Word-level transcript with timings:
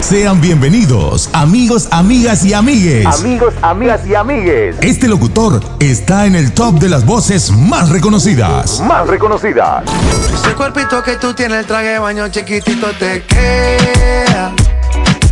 Sean 0.00 0.40
bienvenidos, 0.40 1.30
amigos, 1.32 1.86
amigas 1.92 2.44
y 2.44 2.52
amigues. 2.52 3.06
Amigos, 3.06 3.54
amigas 3.62 4.00
y 4.08 4.14
amigues. 4.16 4.76
Este 4.80 5.06
locutor 5.06 5.60
está 5.78 6.26
en 6.26 6.34
el 6.34 6.52
top 6.52 6.80
de 6.80 6.88
las 6.88 7.06
voces 7.06 7.52
más 7.52 7.90
reconocidas. 7.90 8.80
Más 8.80 9.06
reconocidas. 9.06 9.84
Ese 10.34 10.54
cuerpito 10.54 11.00
que 11.04 11.16
tú 11.16 11.32
tienes, 11.32 11.60
el 11.60 11.66
traje 11.66 11.90
de 11.90 11.98
baño 12.00 12.26
chiquitito 12.28 12.88
te 12.98 13.22
queda. 13.22 14.52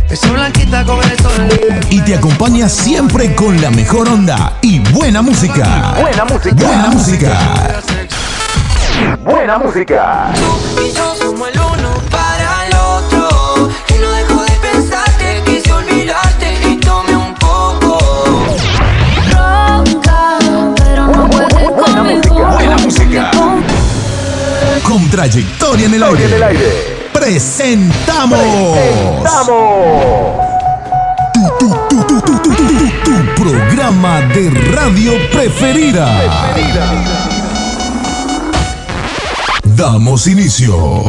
Esa 0.09 0.31
blanquita 0.31 0.85
con 0.85 1.03
el 1.03 1.19
sol. 1.19 1.49
Y 1.89 1.99
te 2.01 2.15
acompaña 2.15 2.69
siempre 2.69 3.35
con 3.35 3.59
la 3.61 3.69
mejor 3.69 4.07
onda 4.07 4.59
y 4.61 4.79
buena 4.79 5.21
música. 5.21 5.93
Buena 5.99 6.23
música. 6.23 6.55
Buena 6.55 6.87
música. 6.87 7.81
Buena 9.25 9.57
música. 9.57 10.31
Con 24.93 25.09
trayectoria 25.09 25.87
en 25.87 25.93
el 25.95 26.03
aire. 26.03 26.25
En 26.25 26.33
el 26.33 26.43
aire. 26.43 27.09
Presentamos. 27.11 28.39
Presentamos. 28.39 29.57
Tu, 31.57 31.67
tu, 31.89 33.41
programa 33.41 34.21
de 34.21 34.51
radio 34.71 35.13
preferida. 35.31 36.05
preferida. 36.53 36.91
Damos 39.63 40.27
inicio. 40.27 41.05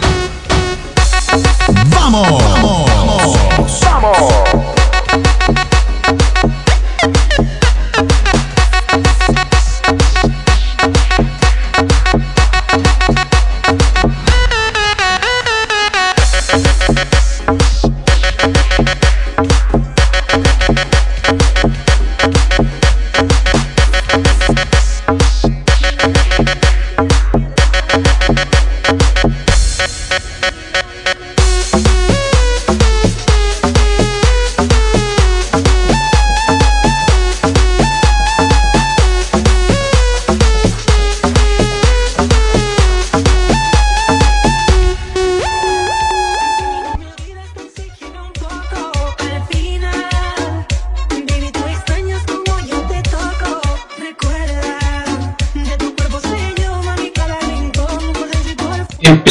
¡Vamos! 1.90 2.42
¡Vamos! 2.42 3.38
¡Vamos! 3.82 4.73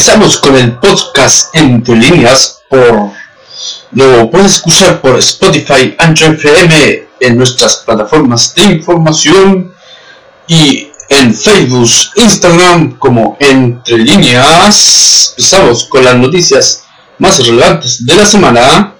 Fuera. 0.03 0.15
Empezamos 0.15 0.37
con 0.37 0.55
el 0.55 0.73
podcast 0.79 1.55
Entre 1.55 1.95
Líneas 1.95 2.61
por 2.69 3.11
lo 3.91 4.29
puedes 4.29 4.53
escuchar 4.53 4.99
por 5.01 5.17
Spotify, 5.19 5.95
Anchor 5.97 6.35
FM 6.35 7.07
en 7.19 7.37
nuestras 7.37 7.77
plataformas 7.77 8.53
de 8.55 8.63
información 8.63 9.73
y 10.47 10.87
en 11.09 11.33
Facebook, 11.33 11.89
Instagram 12.15 12.97
como 12.97 13.37
Entre 13.39 13.97
Líneas. 13.97 15.33
Empezamos 15.37 15.85
con 15.85 16.03
las 16.03 16.15
noticias 16.15 16.83
más 17.19 17.37
relevantes 17.45 18.05
de 18.05 18.15
la 18.15 18.25
semana. 18.25 18.93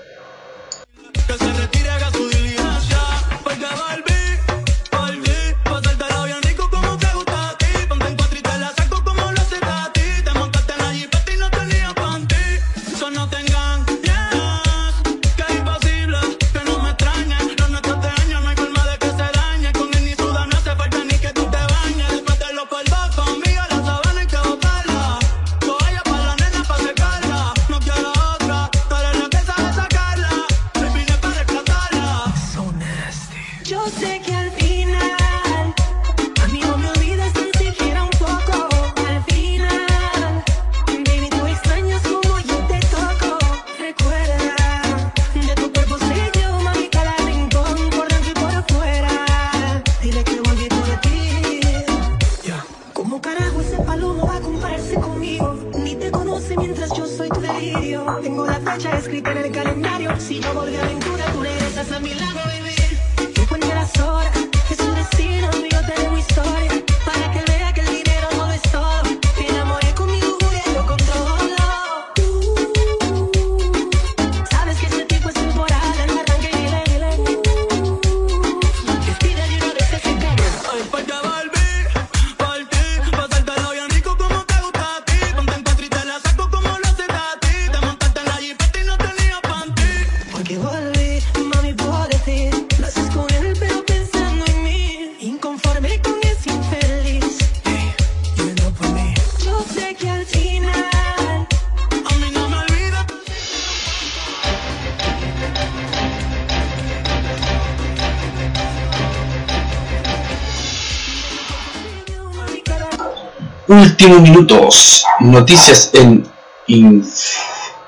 Últimos 113.73 114.22
minutos, 114.22 115.03
noticias 115.19 115.89
en, 115.94 116.24
en 116.68 117.03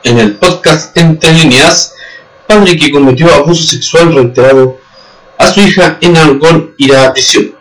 el 0.04 0.36
podcast 0.38 0.98
Entre 0.98 1.32
Líneas. 1.32 1.94
Padre 2.48 2.76
que 2.76 2.90
cometió 2.90 3.32
abuso 3.32 3.62
sexual 3.62 4.16
reiterado 4.16 4.80
a 5.38 5.46
su 5.46 5.62
hija 5.62 6.00
en 6.02 6.18
Algón 6.18 6.74
irá 6.80 7.06
a 7.06 7.14
prisión. 7.14 7.56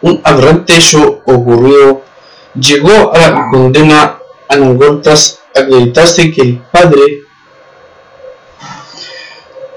Un 0.00 0.22
aberrante 0.24 0.74
hecho 0.74 1.22
ocurrió, 1.26 2.00
llegó 2.58 3.12
a 3.14 3.18
la 3.18 3.48
condena 3.50 4.02
a 4.48 4.54
Algón 4.54 5.02
tras 5.02 5.40
acreditarse 5.54 6.32
que 6.32 6.40
el 6.40 6.58
padre 6.72 7.24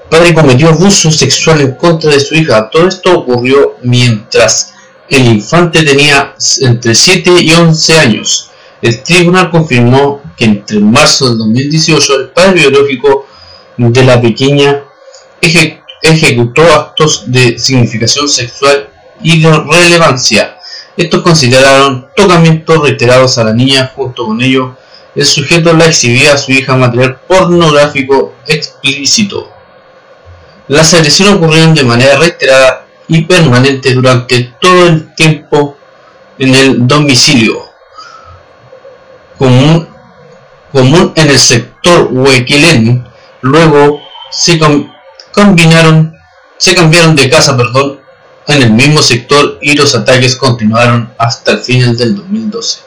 padre 0.08 0.32
cometió 0.32 0.70
abuso 0.70 1.10
sexual 1.10 1.60
en 1.60 1.74
contra 1.74 2.12
de 2.12 2.20
su 2.20 2.34
hija. 2.34 2.70
Todo 2.70 2.88
esto 2.88 3.18
ocurrió 3.18 3.76
mientras 3.82 4.72
el 5.10 5.26
infante 5.26 5.82
tenía 5.82 6.34
entre 6.60 6.94
7 6.94 7.30
y 7.40 7.52
11 7.52 7.98
años. 7.98 8.50
El 8.80 9.02
tribunal 9.02 9.50
confirmó 9.50 10.22
que 10.36 10.44
entre 10.46 10.78
marzo 10.80 11.28
del 11.28 11.38
2018 11.38 12.20
el 12.20 12.28
padre 12.30 12.60
biológico 12.60 13.26
de 13.76 14.04
la 14.04 14.20
pequeña 14.20 14.82
eje- 15.42 15.82
ejecutó 16.02 16.62
actos 16.62 17.24
de 17.26 17.58
significación 17.58 18.28
sexual 18.28 18.88
y 19.22 19.42
de 19.42 19.52
relevancia. 19.52 20.56
Estos 20.96 21.22
consideraron 21.22 22.08
tocamientos 22.16 22.82
reiterados 22.82 23.36
a 23.38 23.44
la 23.44 23.52
niña, 23.52 23.92
junto 23.94 24.26
con 24.26 24.40
ello 24.40 24.76
el 25.14 25.26
sujeto 25.26 25.72
la 25.72 25.86
exhibía 25.86 26.34
a 26.34 26.38
su 26.38 26.52
hija 26.52 26.76
material 26.76 27.18
pornográfico 27.26 28.34
explícito. 28.46 29.50
Las 30.68 30.94
agresiones 30.94 31.34
ocurrieron 31.34 31.74
de 31.74 31.82
manera 31.82 32.16
reiterada 32.16 32.86
y 33.10 33.22
permanente 33.22 33.92
durante 33.92 34.54
todo 34.60 34.86
el 34.86 35.14
tiempo 35.16 35.76
en 36.38 36.54
el 36.54 36.86
domicilio, 36.86 37.60
común, 39.36 39.88
común 40.72 41.12
en 41.16 41.28
el 41.28 41.38
sector 41.38 42.08
Huequilén. 42.10 43.04
Luego 43.42 44.00
se 44.30 44.58
com- 44.58 44.90
combinaron, 45.32 46.14
se 46.56 46.74
cambiaron 46.74 47.16
de 47.16 47.28
casa, 47.28 47.56
perdón, 47.56 48.00
en 48.46 48.62
el 48.62 48.72
mismo 48.72 49.02
sector 49.02 49.58
y 49.60 49.74
los 49.74 49.94
ataques 49.94 50.36
continuaron 50.36 51.12
hasta 51.18 51.52
el 51.52 51.58
final 51.58 51.96
del 51.96 52.14
2012. 52.16 52.80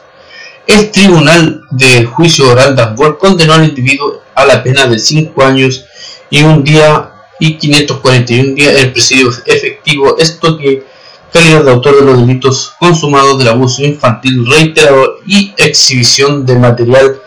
El 0.66 0.90
Tribunal 0.90 1.60
de 1.70 2.06
Juicio 2.06 2.50
Oral 2.50 2.74
de 2.74 2.82
Angol 2.82 3.18
condenó 3.18 3.52
al 3.54 3.64
individuo 3.64 4.22
a 4.34 4.46
la 4.46 4.62
pena 4.62 4.86
de 4.86 4.98
5 4.98 5.42
años 5.44 5.84
y 6.30 6.42
un 6.42 6.64
día 6.64 7.10
y 7.44 7.58
541 7.58 8.54
días 8.54 8.74
el 8.76 8.92
presidio 8.92 9.28
efectivo, 9.44 10.16
esto 10.18 10.56
que 10.56 10.82
calidad 11.30 11.62
de 11.64 11.70
autor 11.72 11.96
de 11.96 12.06
los 12.06 12.18
delitos 12.20 12.72
consumados 12.78 13.38
del 13.38 13.48
abuso 13.48 13.82
infantil 13.82 14.46
reiterado 14.50 15.18
y 15.26 15.52
exhibición 15.58 16.46
de 16.46 16.58
material 16.58 17.20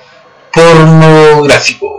pornográfico. 0.51 1.97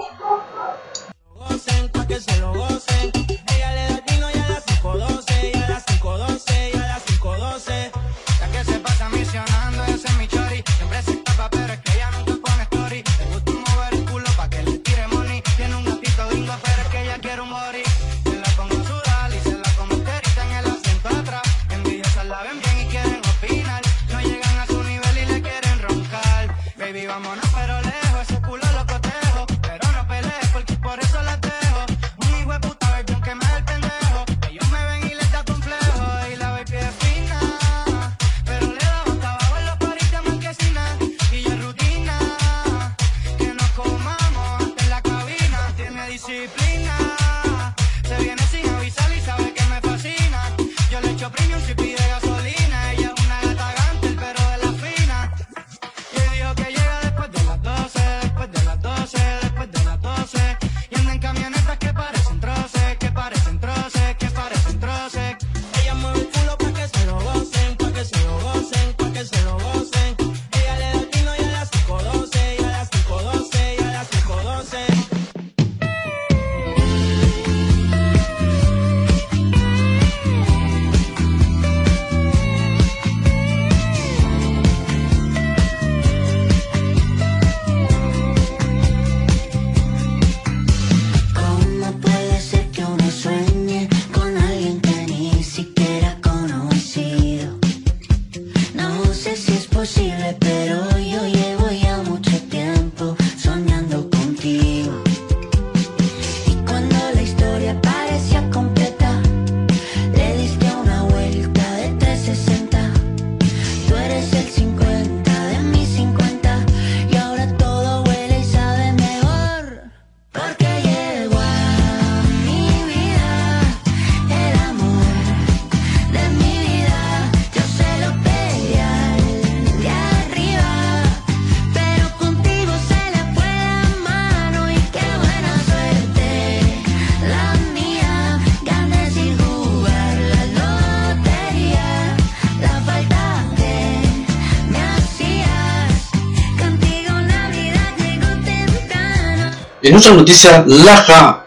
En 149.88 149.96
otra 149.96 150.12
noticia, 150.12 150.64
Laja, 150.67 151.46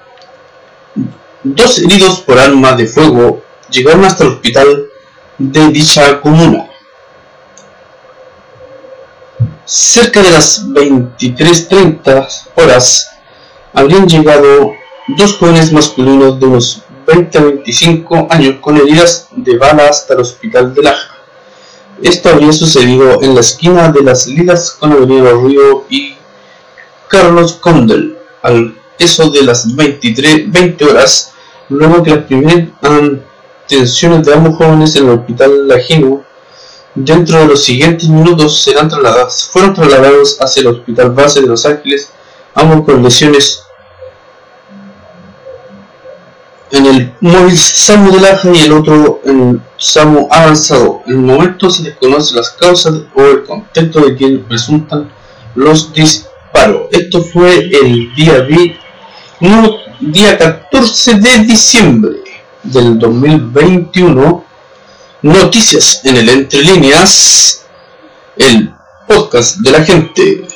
dos 1.43 1.77
heridos 1.77 2.21
por 2.21 2.39
arma 2.39 2.73
de 2.73 2.87
fuego 2.87 3.43
llegaron 3.69 4.03
hasta 4.03 4.23
el 4.23 4.31
hospital 4.31 4.87
de 5.37 5.67
dicha 5.67 6.19
comuna. 6.19 6.67
Cerca 9.63 10.23
de 10.23 10.31
las 10.31 10.65
23.30 10.69 12.27
horas 12.55 13.11
habrían 13.73 14.09
llegado 14.09 14.73
dos 15.09 15.37
jóvenes 15.37 15.71
masculinos 15.71 16.39
de 16.39 16.45
unos 16.47 16.81
20 17.05 17.37
a 17.37 17.41
25 17.43 18.27
años 18.27 18.55
con 18.59 18.75
heridas 18.75 19.27
de 19.35 19.55
bala 19.55 19.85
hasta 19.87 20.15
el 20.15 20.21
hospital 20.21 20.73
de 20.73 20.81
Laja. 20.81 21.15
Esto 22.01 22.29
habría 22.29 22.51
sucedido 22.51 23.21
en 23.21 23.35
la 23.35 23.41
esquina 23.41 23.91
de 23.91 24.01
las 24.01 24.25
Lilas 24.25 24.71
con 24.71 24.93
Avenida 24.93 25.29
Río 25.29 25.85
y 25.91 26.15
Carlos 27.07 27.53
Condel 27.61 28.17
al 28.41 28.75
eso 28.99 29.29
de 29.29 29.43
las 29.43 29.75
23, 29.75 30.51
20 30.51 30.85
horas, 30.85 31.33
luego 31.69 32.03
que 32.03 32.11
las 32.11 32.25
primeras 32.25 32.69
atenciones 33.65 34.25
de 34.25 34.33
ambos 34.33 34.55
jóvenes 34.57 34.95
en 34.95 35.05
el 35.05 35.19
hospital 35.19 35.67
Lajino, 35.67 36.23
dentro 36.93 37.39
de 37.39 37.47
los 37.47 37.63
siguientes 37.63 38.09
minutos 38.09 38.61
serán 38.61 38.89
trasladados, 38.89 39.49
fueron 39.51 39.73
trasladados 39.73 40.37
hacia 40.39 40.61
el 40.61 40.67
hospital 40.67 41.11
base 41.11 41.41
de 41.41 41.47
Los 41.47 41.65
Ángeles, 41.65 42.11
ambos 42.53 42.85
con 42.85 43.01
lesiones 43.01 43.63
en 46.71 46.85
el 46.85 47.13
móvil 47.19 47.57
SAMU 47.57 48.11
de 48.11 48.21
Laja 48.21 48.49
y 48.53 48.61
el 48.61 48.71
otro 48.71 49.21
en 49.25 49.49
el 49.49 49.61
SAMU 49.77 50.27
avanzado. 50.31 51.01
En 51.05 51.13
el 51.13 51.19
momento 51.19 51.69
se 51.69 51.83
desconocen 51.83 52.37
las 52.37 52.51
causas 52.51 52.93
o 53.13 53.21
el 53.21 53.43
contexto 53.43 53.99
de 54.01 54.15
quien 54.15 54.45
resultan 54.49 55.11
los 55.55 55.91
disparos. 56.51 56.87
Esto 56.91 57.23
fue 57.23 57.57
el 57.59 58.13
día, 58.15 58.47
no, 59.39 59.77
día 59.99 60.37
14 60.37 61.15
de 61.15 61.37
diciembre 61.39 62.11
del 62.63 62.99
2021. 62.99 64.45
Noticias 65.23 66.01
en 66.03 66.17
el 66.17 66.29
Entre 66.29 66.63
Líneas, 66.63 67.65
el 68.35 68.73
podcast 69.07 69.57
de 69.57 69.71
la 69.71 69.83
gente. 69.83 70.47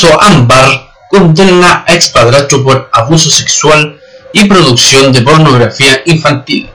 Caso 0.00 0.18
Ámbar 0.18 0.94
condena 1.10 1.84
a 1.86 1.92
expadrastro 1.92 2.64
por 2.64 2.88
abuso 2.90 3.28
sexual 3.28 4.00
y 4.32 4.46
producción 4.46 5.12
de 5.12 5.20
pornografía 5.20 6.00
infantil. 6.06 6.70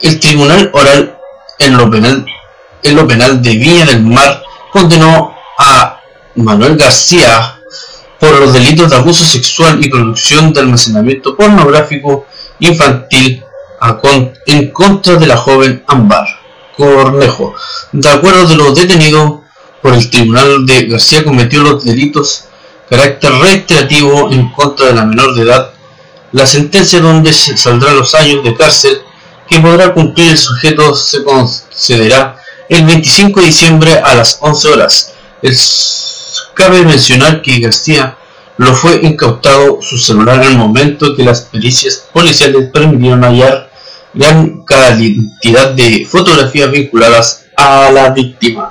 El 0.00 0.20
Tribunal 0.20 0.70
Oral 0.74 1.16
en 1.58 1.78
lo 1.78 1.90
penal, 1.90 2.26
en 2.82 2.94
lo 2.94 3.06
penal 3.06 3.40
de 3.40 3.56
Viña 3.56 3.86
del 3.86 4.02
Mar 4.02 4.42
condenó 4.70 5.34
a 5.58 5.98
Manuel 6.34 6.76
García 6.76 7.58
por 8.20 8.38
los 8.38 8.52
delitos 8.52 8.90
de 8.90 8.96
abuso 8.96 9.24
sexual 9.24 9.82
y 9.82 9.88
producción 9.88 10.52
de 10.52 10.60
almacenamiento 10.60 11.34
pornográfico 11.34 12.26
infantil 12.58 13.42
en 14.44 14.72
contra 14.72 15.14
de 15.14 15.26
la 15.26 15.38
joven 15.38 15.82
Ámbar 15.86 16.26
Cornejo. 16.76 17.54
De 17.92 18.10
acuerdo 18.10 18.46
de 18.46 18.56
lo 18.56 18.74
detenido 18.74 19.45
por 19.82 19.94
el 19.94 20.08
tribunal 20.10 20.66
de 20.66 20.86
García 20.86 21.24
cometió 21.24 21.62
los 21.62 21.84
delitos 21.84 22.44
carácter 22.88 23.32
reiterativo 23.32 24.30
en 24.30 24.50
contra 24.52 24.86
de 24.86 24.94
la 24.94 25.04
menor 25.04 25.34
de 25.34 25.42
edad, 25.42 25.70
la 26.32 26.46
sentencia 26.46 27.00
donde 27.00 27.32
se 27.32 27.56
saldrán 27.56 27.96
los 27.96 28.14
años 28.14 28.44
de 28.44 28.54
cárcel 28.54 29.00
que 29.48 29.58
podrá 29.60 29.92
cumplir 29.92 30.30
el 30.30 30.38
sujeto 30.38 30.94
se 30.94 31.22
concederá 31.24 32.36
el 32.68 32.84
25 32.84 33.40
de 33.40 33.46
diciembre 33.46 34.00
a 34.04 34.14
las 34.14 34.38
11 34.40 34.68
horas. 34.68 35.12
Es- 35.42 36.42
cabe 36.54 36.82
mencionar 36.82 37.42
que 37.42 37.60
García 37.60 38.16
lo 38.58 38.74
fue 38.74 39.00
incautado 39.02 39.78
su 39.82 39.98
celular 39.98 40.42
en 40.42 40.50
el 40.52 40.58
momento 40.58 41.14
que 41.14 41.22
las 41.24 41.42
pericias 41.42 42.04
policiales 42.12 42.70
permitieron 42.72 43.22
hallar 43.22 43.70
gran 44.14 44.62
cantidad 44.64 45.70
de 45.72 46.06
fotografías 46.10 46.70
vinculadas 46.70 47.44
a 47.56 47.90
la 47.92 48.10
víctima. 48.10 48.70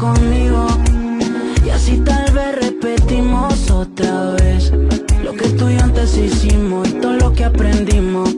Conmigo 0.00 0.66
y 1.64 1.68
así 1.68 1.98
tal 1.98 2.32
vez 2.32 2.54
repetimos 2.54 3.70
otra 3.70 4.30
vez 4.30 4.72
lo 5.22 5.34
que 5.34 5.48
tú 5.50 5.68
y 5.68 5.76
antes 5.76 6.16
hicimos 6.16 6.88
y 6.88 6.92
todo 6.92 7.12
lo 7.12 7.32
que 7.34 7.44
aprendimos. 7.44 8.34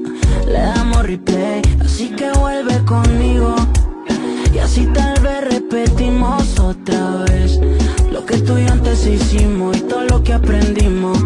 Le 0.47 0.59
damos 0.59 1.05
replay, 1.05 1.63
así 1.81 2.09
que 2.17 2.33
vuelve 2.33 2.85
conmigo 2.85 3.55
y 4.53 4.59
así 4.59 4.87
tal 4.87 5.15
vez 5.23 5.53
repetimos 5.53 6.59
otra 6.59 7.25
vez 7.29 7.61
lo 8.11 8.27
que 8.27 8.39
tú 8.39 8.59
y 8.59 8.67
antes 8.67 9.07
hicimos 9.07 9.77
y 9.77 9.81
todo 9.83 10.03
lo 10.03 10.23
que 10.25 10.33
aprendimos. 10.33 11.17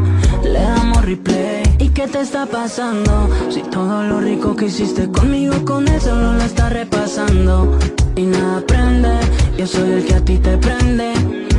Le 0.45 0.61
damos 0.61 1.03
replay. 1.03 1.63
¿Y 1.79 1.89
qué 1.89 2.07
te 2.09 2.21
está 2.21 2.45
pasando? 2.45 3.31
Si 3.49 3.63
todo 3.63 4.03
lo 4.03 4.21
rico 4.21 4.55
que 4.55 4.67
hiciste 4.67 5.11
conmigo 5.11 5.65
con 5.65 5.89
eso 5.89 6.15
no 6.15 6.35
lo 6.35 6.43
está 6.43 6.69
repasando 6.69 7.79
y 8.17 8.23
nada 8.23 8.61
prende. 8.67 9.46
Yo 9.59 9.67
soy 9.67 9.91
el 9.91 10.05
que 10.05 10.15
a 10.15 10.21
ti 10.21 10.37
te 10.37 10.59
prende. 10.59 11.15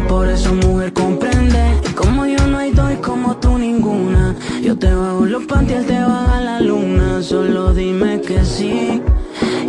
Por 0.08 0.30
eso 0.30 0.54
mujer 0.54 0.94
comprende. 0.94 1.82
Y 1.89 1.94
como 1.94 2.27
yo 2.27 2.46
no 2.46 2.60
hay 2.60 2.72
dos 2.72 2.94
y 2.94 2.98
como 2.98 3.38
tú 3.38 3.58
ninguna. 3.58 4.36
Yo 4.62 4.77
te 4.77 4.94
bajo 4.94 5.25
los 5.25 5.46
panties, 5.46 5.88
te 5.88 6.00
baja 6.00 6.39
la 6.42 6.62
luna. 6.62 7.24
Solo 7.24 7.74
dime 7.74 8.22
que 8.22 8.46
sí 8.46 9.01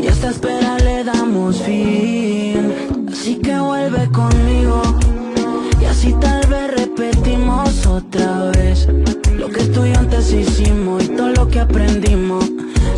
Y 0.02 0.06
a 0.06 0.10
esta 0.10 0.28
espera 0.28 0.78
le 0.78 1.04
damos 1.04 1.62
fin. 1.62 2.74
Así 3.10 3.36
que 3.36 3.58
vuelve 3.58 4.06
conmigo 4.10 4.82
Y 5.80 5.86
así 5.86 6.14
tal 6.20 6.46
vez 6.48 6.70
repetimos 6.76 7.86
otra 7.86 8.50
vez. 8.50 8.88
Lo 9.34 9.48
que 9.48 9.64
tú 9.64 9.86
y 9.86 9.94
antes 9.94 10.32
hicimos 10.32 11.04
Y 11.04 11.08
todo 11.08 11.30
lo 11.30 11.48
que 11.48 11.60
aprendimos 11.60 12.44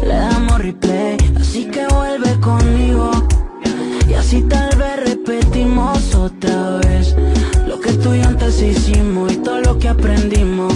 Le 0.03 0.15
damos 0.15 0.59
replay. 0.59 1.17
Así 1.39 1.67
que 1.67 1.87
vuelve 1.87 2.41
conmigo 2.41 3.13
y 4.11 4.15
así 4.15 4.43
tal 4.43 4.77
vez 4.77 4.97
otra 6.15 6.79
vez. 6.79 7.15
Lo 7.67 7.81
que 7.81 7.93
tú 7.95 8.15
y 8.15 8.21
antes 8.21 8.61
hicimos 8.63 9.33
y 9.33 9.37
todo 9.37 9.61
lo 9.61 9.79
que 9.79 9.89
aprendimos. 9.89 10.73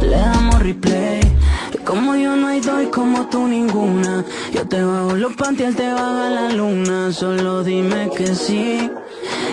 Le 0.00 0.16
damos 0.16 0.58
replay. 0.60 1.20
Y 1.74 1.78
como 1.78 2.16
yo 2.16 2.36
no 2.36 2.48
hay 2.48 2.60
dos 2.60 2.82
y 2.82 2.86
como 2.86 3.26
tú 3.28 3.46
ninguna. 3.46 4.24
Yo 4.52 4.66
te 4.66 4.82
bajo 4.82 5.14
los 5.16 5.34
panties, 5.34 5.68
él 5.68 5.76
te 5.76 5.92
baja 5.92 6.30
la 6.30 6.50
luna. 6.50 7.12
Solo 7.12 7.62
dime 7.62 8.10
que 8.16 8.34
sí. 8.34 8.90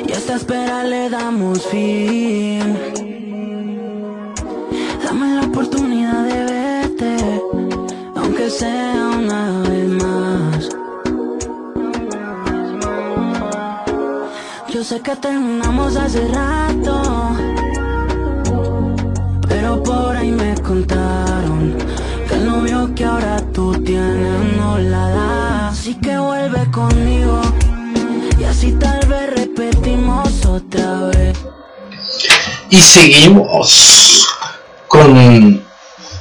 Y 0.07 0.11
a 0.11 0.15
esta 0.15 0.35
espera 0.35 0.83
le 0.83 1.09
damos 1.09 1.65
fin. 1.67 2.77
Dame 5.03 5.35
la 5.35 5.41
oportunidad 5.41 6.23
de 6.25 6.39
verte. 6.53 7.41
Aunque 8.15 8.49
sea 8.49 9.11
una 9.17 9.61
vez 9.69 9.87
más 9.89 10.12
Sé 14.83 14.99
que 14.99 15.15
terminamos 15.15 15.95
hace 15.95 16.27
rato, 16.27 17.31
pero 19.47 19.81
por 19.81 20.17
ahí 20.17 20.29
me 20.29 20.53
contaron 20.55 21.77
que 22.27 22.33
el 22.33 22.45
novio 22.45 22.93
que 22.93 23.05
ahora 23.05 23.37
tú 23.53 23.71
tienes 23.81 24.57
no 24.57 24.77
la 24.79 25.07
da. 25.07 25.67
Así 25.69 25.95
que 25.95 26.17
vuelve 26.17 26.69
conmigo 26.69 27.41
y 28.37 28.43
así 28.43 28.73
tal 28.73 29.07
vez 29.07 29.33
repetimos 29.33 30.45
otra 30.45 31.03
vez. 31.05 31.37
Y 32.69 32.75
seguimos 32.75 34.27
con 34.89 35.63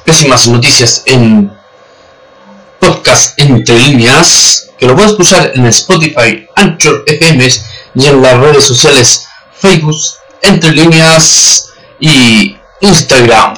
pésimas 0.05 0.47
noticias 0.47 1.03
en 1.07 1.53
podcast 2.79 3.37
entre 3.41 3.77
líneas, 3.77 4.69
que 4.79 4.87
lo 4.87 4.95
puedes 4.95 5.11
escuchar 5.11 5.51
en 5.53 5.67
Spotify, 5.67 6.47
Anchor 6.55 7.03
FM 7.09 7.72
y 7.95 8.07
en 8.07 8.23
las 8.23 8.39
redes 8.39 8.65
sociales 8.65 9.29
Facebook, 9.55 9.97
entre 10.43 10.73
líneas 10.73 11.73
y 12.01 12.57
Instagram. 12.81 13.55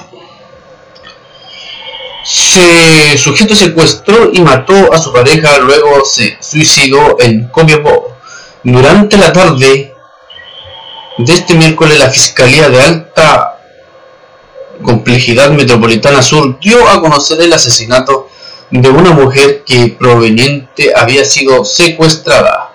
Se 2.24 3.18
sujeto 3.18 3.54
secuestró 3.54 4.30
y 4.32 4.40
mató 4.40 4.92
a 4.92 4.98
su 4.98 5.12
pareja, 5.12 5.58
luego 5.58 6.04
se 6.04 6.36
suicidó 6.40 7.16
en 7.20 7.48
Copiapó. 7.48 8.16
Durante 8.62 9.16
la 9.16 9.32
tarde 9.32 9.94
de 11.18 11.32
este 11.32 11.54
miércoles, 11.54 11.98
la 11.98 12.10
Fiscalía 12.10 12.68
de 12.68 12.80
Alta 12.80 13.58
Complejidad 14.82 15.50
Metropolitana 15.50 16.22
Sur 16.22 16.58
dio 16.60 16.88
a 16.88 17.00
conocer 17.00 17.40
el 17.40 17.52
asesinato 17.52 18.28
de 18.70 18.88
una 18.88 19.10
mujer 19.10 19.62
que 19.64 19.94
proveniente 19.98 20.92
había 20.94 21.24
sido 21.24 21.64
secuestrada. 21.64 22.73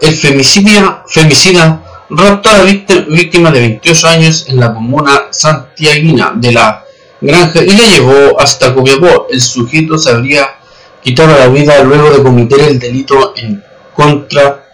El 0.00 0.14
femicidia, 0.14 1.02
femicida 1.06 1.82
raptó 2.10 2.50
a 2.50 2.58
la 2.58 2.64
víctima 2.64 3.50
de 3.50 3.60
28 3.60 4.08
años 4.08 4.46
en 4.48 4.60
la 4.60 4.72
comuna 4.72 5.24
santiaguina 5.30 6.32
de 6.34 6.52
la 6.52 6.84
granja 7.20 7.62
y 7.62 7.70
la 7.70 7.84
llevó 7.84 8.40
hasta 8.40 8.74
Copiapó. 8.74 9.26
El 9.30 9.40
sujeto 9.40 9.98
se 9.98 10.10
habría 10.10 10.48
quitado 11.02 11.36
la 11.36 11.48
vida 11.48 11.82
luego 11.82 12.10
de 12.10 12.22
cometer 12.22 12.60
el 12.60 12.78
delito 12.78 13.34
en 13.36 13.62
contra 13.94 14.64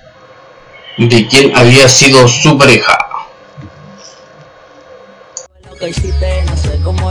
de 0.98 1.26
quien 1.26 1.56
había 1.56 1.88
sido 1.88 2.28
su 2.28 2.56
pareja. 2.56 2.98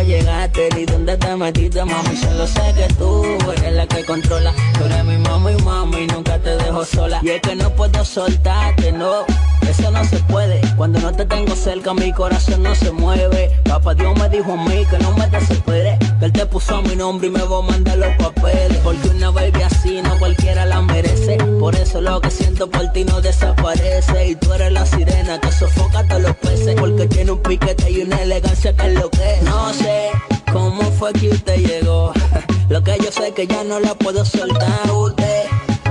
Llegaste 0.03 0.69
ni 0.75 0.85
dónde 0.85 1.17
te 1.17 1.35
metiste, 1.35 1.83
mami. 1.83 2.15
Solo 2.17 2.47
sé 2.47 2.73
que 2.75 2.93
tú 2.95 3.23
eres 3.57 3.73
la 3.73 3.87
que 3.87 4.03
controla. 4.05 4.53
Tú 4.77 4.85
eres 4.85 5.03
mi 5.05 5.17
mamá 5.17 5.51
y 5.51 5.61
mami, 5.63 6.07
nunca 6.07 6.37
te 6.39 6.55
dejo 6.57 6.85
sola. 6.85 7.19
Y 7.21 7.29
es 7.29 7.41
que 7.41 7.55
no 7.55 7.69
puedo 7.71 8.03
soltarte, 8.05 8.91
no. 8.91 9.25
Eso 9.69 9.89
no 9.91 10.03
se 10.05 10.17
puede. 10.19 10.61
Cuando 10.75 10.99
no 10.99 11.11
te 11.11 11.25
tengo 11.25 11.55
cerca, 11.55 11.93
mi 11.93 12.11
corazón 12.11 12.63
no 12.63 12.75
se 12.75 12.91
mueve. 12.91 13.51
Papá 13.65 13.93
Dios 13.93 14.17
me 14.19 14.29
dijo 14.29 14.53
a 14.53 14.57
mí 14.57 14.85
que 14.89 14.97
no 14.99 15.11
me 15.13 15.27
desesperes. 15.27 15.97
Que 16.19 16.25
él 16.25 16.31
te 16.31 16.45
puso 16.45 16.81
mi 16.81 16.95
nombre 16.95 17.27
y 17.27 17.31
me 17.31 17.43
va 17.43 17.59
a 17.59 17.61
mandar 17.61 17.97
los 17.97 18.15
papeles. 18.17 18.77
Porque 18.83 19.09
una 19.09 19.31
baby 19.31 19.61
así 19.63 20.01
no 20.01 20.17
cualquiera 20.19 20.65
la 20.65 20.81
merece. 20.81 21.37
Por 21.59 21.75
eso 21.75 22.01
lo 22.01 22.19
que 22.21 22.29
siento 22.29 22.69
por 22.69 22.91
ti 22.91 23.05
no 23.05 23.21
desaparece. 23.21 24.29
Y 24.29 24.35
tú 24.35 24.53
eres 24.53 24.71
la 24.71 24.85
sirena 24.85 25.39
que 25.39 25.51
sofoca 25.51 26.05
a 26.09 26.19
los 26.19 26.35
peces. 26.37 26.75
Porque 26.75 27.07
tiene 27.07 27.31
un 27.31 27.39
piquete 27.41 27.89
y 27.89 28.01
una 28.01 28.21
elegancia 28.21 28.75
que 28.75 28.87
es 28.87 28.93
lo 28.93 29.09
que. 29.09 29.39
No 29.43 29.73
sé 29.73 29.92
cómo 30.51 30.83
fue 30.91 31.13
que 31.13 31.29
usted 31.29 31.57
llegó. 31.57 32.13
Lo 32.69 32.83
que 32.83 32.97
yo 33.03 33.11
sé 33.11 33.33
que 33.33 33.47
ya 33.47 33.63
no 33.63 33.79
la 33.79 33.93
puedo 33.95 34.23
soltar. 34.25 34.91
Usted 34.91 35.43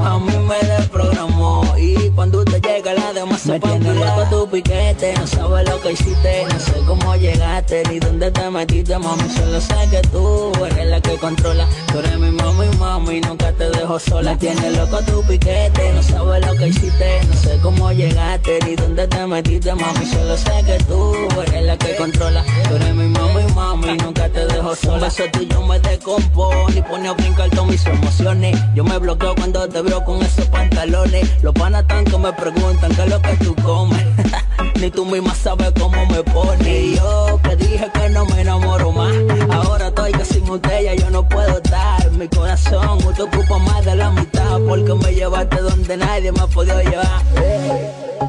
a 0.04 0.18
mí 0.18 0.36
me 0.38 0.58
desprogramó. 0.68 1.62
Y 1.78 2.10
cuando 2.10 2.38
usted 2.38 2.60
llega, 2.62 2.94
la 2.94 3.12
demás 3.12 3.40
se 3.42 3.58
tiene 3.58 3.94
loco 3.94 4.24
tu 4.30 4.48
piquete. 4.48 5.14
No 5.18 5.26
sabes 5.26 5.68
lo 5.68 5.80
que 5.80 5.92
hiciste, 5.92 6.44
no 6.50 6.58
sé 6.58 6.72
cómo 6.86 7.16
llegaste 7.16 7.82
ni 7.88 7.98
dónde 7.98 8.30
te 8.30 8.50
metiste, 8.50 8.98
mami. 8.98 9.28
Solo 9.36 9.60
sé 9.60 9.74
que 9.90 10.02
tú 10.08 10.52
eres 10.64 10.86
la 10.86 11.00
que 11.00 11.16
controla. 11.16 11.66
Tú 11.92 11.98
eres 11.98 12.18
mi 12.18 12.30
mami, 12.30 12.66
mami, 12.78 13.20
nunca 13.20 13.52
te 13.52 13.70
dejo 13.70 13.98
sola. 13.98 14.36
Tiene 14.36 14.70
loco 14.72 14.98
tu 15.02 15.22
piquete, 15.22 15.92
no 15.94 16.02
sabes 16.02 16.46
lo 16.46 16.56
que 16.56 16.68
hiciste, 16.68 17.20
no 17.28 17.34
sé 17.34 17.58
cómo 17.62 17.92
llegaste 17.92 18.58
ni 18.66 18.76
dónde 18.76 19.06
te 19.06 19.26
metiste, 19.26 19.74
mami. 19.74 20.06
Solo 20.06 20.36
sé 20.36 20.52
que 20.66 20.78
tú 20.84 21.14
eres 21.46 21.64
la 21.64 21.76
que 21.76 21.96
controla. 21.96 22.44
Tú 22.68 22.76
eres 22.76 22.94
mi 22.94 23.08
mami, 23.08 23.42
mami, 23.54 23.96
nunca 23.98 24.28
te 24.28 24.46
dejo 24.46 24.74
sola. 24.76 24.94
Un 24.94 25.00
beso 25.00 25.24
tuyo 25.32 25.62
me 25.62 25.78
descompone 25.80 26.76
y 26.76 26.82
pone 26.82 27.08
a 27.08 27.12
brincar 27.12 27.50
todas 27.50 27.66
mis 27.66 27.86
emociones. 27.86 28.58
Yo 28.74 28.84
me 28.84 28.98
bloqueo 28.98 29.34
cuando 29.34 29.68
te 29.68 29.82
veo 29.82 29.91
con 30.00 30.22
esos 30.22 30.46
pantalones. 30.46 31.42
Los 31.42 31.52
panas 31.52 31.86
tan 31.86 32.04
que 32.04 32.16
me 32.16 32.32
preguntan 32.32 32.94
qué 32.94 33.02
es 33.02 33.10
lo 33.10 33.20
que 33.20 33.36
tú 33.44 33.54
comes. 33.56 34.02
Ni 34.80 34.90
tú 34.90 35.04
misma 35.04 35.34
sabes 35.34 35.72
cómo 35.78 36.06
me 36.06 36.22
pone. 36.22 36.80
Y 36.80 36.96
yo 36.96 37.38
que 37.42 37.56
dije 37.56 37.90
que 37.92 38.08
no 38.08 38.24
me 38.26 38.40
enamoro 38.40 38.90
más. 38.92 39.14
Ahora 39.50 39.88
estoy 39.88 40.12
que 40.12 40.24
sin 40.24 40.48
usted 40.48 40.96
yo 40.96 41.10
no 41.10 41.28
puedo 41.28 41.58
estar. 41.58 42.10
Mi 42.12 42.26
corazón 42.28 42.98
usted 43.06 43.24
ocupa 43.24 43.58
más 43.58 43.84
de 43.84 43.96
la 43.96 44.10
mitad. 44.10 44.60
Porque 44.66 44.94
me 44.94 45.14
llevaste 45.14 45.60
donde 45.60 45.96
nadie 45.96 46.32
me 46.32 46.40
ha 46.40 46.46
podido 46.46 46.80
llevar. 46.80 47.22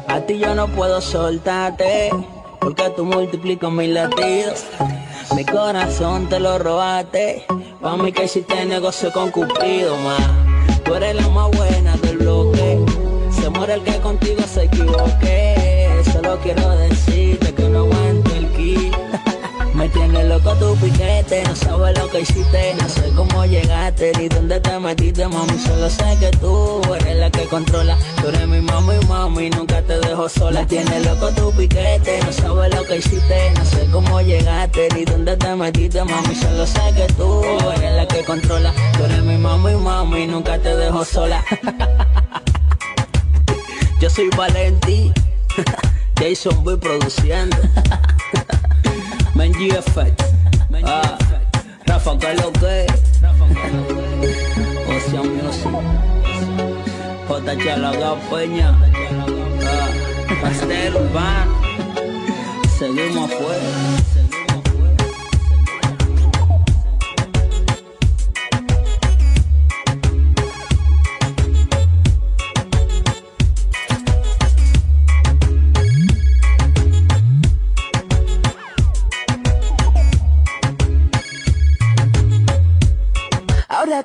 A 0.08 0.20
ti 0.20 0.38
yo 0.38 0.54
no 0.54 0.68
puedo 0.68 1.00
soltarte. 1.00 2.10
Porque 2.60 2.90
tú 2.90 3.04
multiplicas 3.04 3.72
mis 3.72 3.88
latidos. 3.88 4.64
Mi 5.34 5.44
corazón 5.44 6.28
te 6.28 6.38
lo 6.38 6.58
robaste. 6.58 7.46
Pa' 7.80 7.96
mí 7.96 8.12
que 8.12 8.24
hiciste 8.24 8.64
negocio 8.66 9.10
con 9.12 9.30
Cupido, 9.30 9.96
ma. 9.96 10.53
Tú 10.84 10.94
eres 10.94 11.14
la 11.14 11.28
más 11.28 11.50
buena 11.50 11.96
del 11.96 12.18
bloque. 12.18 12.78
Se 13.30 13.48
muere 13.50 13.74
el 13.74 13.82
que 13.82 13.98
contigo 14.00 14.42
se 14.46 14.64
equivoque. 14.64 16.02
Solo 16.12 16.38
quiero 16.42 16.68
decirte 16.70 16.93
tiene 20.14 20.28
loco 20.28 20.54
tu 20.54 20.76
piquete, 20.76 21.42
no 21.42 21.56
sabes 21.56 21.98
lo 21.98 22.08
que 22.08 22.20
hiciste, 22.20 22.76
no 22.80 22.88
sé 22.88 23.10
cómo 23.16 23.44
llegaste 23.46 24.12
ni 24.16 24.28
dónde 24.28 24.60
te 24.60 24.78
metiste, 24.78 25.26
mami, 25.26 25.58
solo 25.58 25.90
sé 25.90 26.16
que 26.20 26.30
tú 26.38 26.80
eres 26.94 27.16
la 27.16 27.28
que 27.30 27.46
controla, 27.46 27.98
tú 28.20 28.28
eres 28.28 28.46
mi 28.46 28.60
mami, 28.60 28.94
mami, 29.08 29.50
nunca 29.50 29.82
te 29.82 29.98
dejo 29.98 30.28
sola, 30.28 30.64
tiene 30.66 31.00
loco 31.00 31.30
tu 31.30 31.50
piquete, 31.56 32.20
no 32.24 32.32
sabes 32.32 32.72
lo 32.74 32.84
que 32.84 32.98
hiciste, 32.98 33.50
no 33.56 33.64
sé 33.64 33.88
cómo 33.90 34.20
llegaste 34.20 34.88
ni 34.94 35.04
dónde 35.04 35.36
te 35.36 35.56
metiste, 35.56 36.04
mami, 36.04 36.34
solo 36.36 36.64
sé 36.64 36.80
que 36.94 37.12
tú 37.14 37.42
eres 37.76 37.96
la 37.96 38.06
que 38.06 38.24
controla, 38.24 38.72
tú 38.96 39.06
eres 39.06 39.22
mi 39.22 39.36
mami, 39.36 39.74
mami, 39.74 40.28
nunca 40.28 40.56
te 40.58 40.76
dejo 40.76 41.04
sola. 41.04 41.44
Yo 44.00 44.08
soy 44.08 44.30
Valenti, 44.36 45.12
Jason 46.20 46.62
voy 46.62 46.76
produciendo. 46.76 47.56
Menji 49.34 49.68
Effect. 49.70 50.22
Ah, 50.84 51.18
Rafa, 51.86 52.18
¿qué 52.18 52.34
lo 52.34 52.52
que? 52.52 52.86
Ocean 54.88 55.26
Music. 55.36 55.70
J. 57.28 57.56
Chalaga 57.64 58.14
Peña. 58.30 58.78
Ah, 59.66 59.88
Pastel 60.40 60.94
Urbano. 60.94 61.60
Seguimos 62.78 63.30
afuera. 63.30 64.23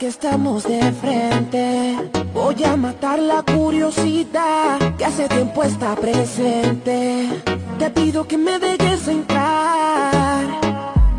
Estamos 0.10 0.64
de 0.64 0.92
frente, 0.94 1.96
voy 2.34 2.64
a 2.64 2.76
matar 2.76 3.20
la 3.20 3.44
curiosidad 3.44 4.96
que 4.98 5.06
hace 5.06 5.30
tiempo 5.30 5.64
está 5.64 5.96
presente. 5.96 7.30
Te 7.78 7.92
pido 7.92 8.28
que 8.28 8.36
me 8.36 8.58
dejes 8.58 9.08
entrar, 9.08 10.44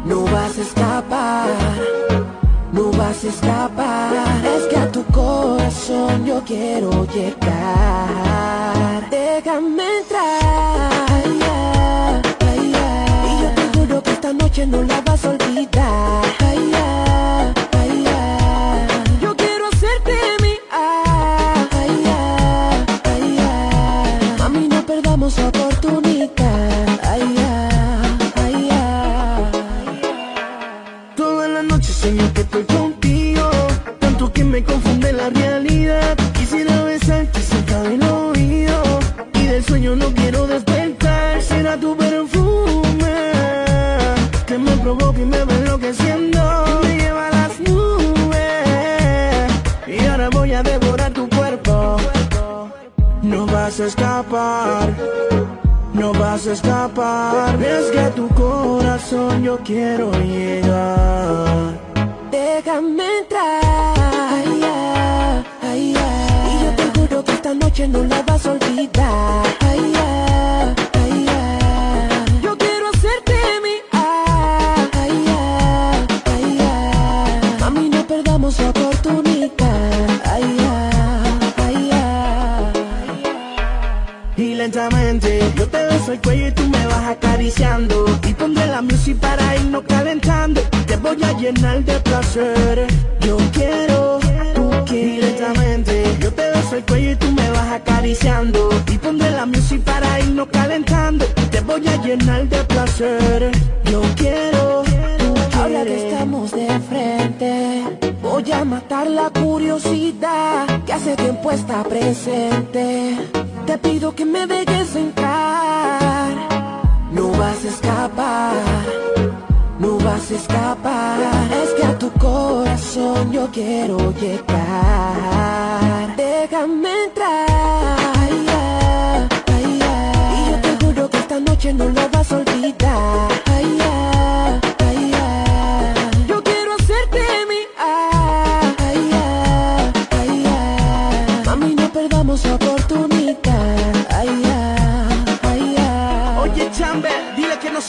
no 0.04 0.24
vas 0.24 0.58
a 0.58 0.62
escapar, 0.62 1.46
no 2.72 2.90
vas 2.90 3.24
a 3.24 3.28
escapar. 3.28 4.12
Es 4.56 4.64
que 4.64 4.76
a 4.76 4.90
tu 4.90 5.04
corazón 5.04 6.26
yo 6.26 6.42
quiero 6.44 7.06
llegar. 7.14 7.48
Déjame 9.08 9.84
entrar, 9.98 11.22
y 12.56 13.42
yo 13.42 13.48
te 13.54 13.78
juro 13.78 14.02
que 14.02 14.10
esta 14.10 14.32
noche 14.32 14.66
no 14.66 14.82
la 14.82 15.00
vas 15.02 15.24
a 15.24 15.30
olvidar. 15.30 16.79
No 54.30 56.12
vas 56.12 56.46
a 56.46 56.52
escapar. 56.52 57.62
Es 57.62 57.90
que 57.90 58.10
tu 58.14 58.28
corazón 58.28 59.42
yo 59.42 59.58
quiero 59.64 60.12
llegar. 60.12 60.89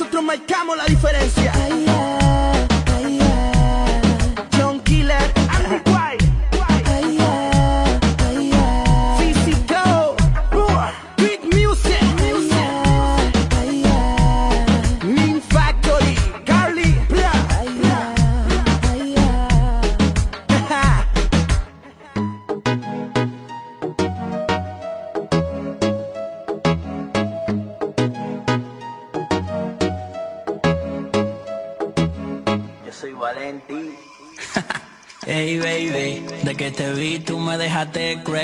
Nosotros 0.02 0.24
marcamos 0.24 0.78
la 0.78 0.86
diferencia. 0.86 2.21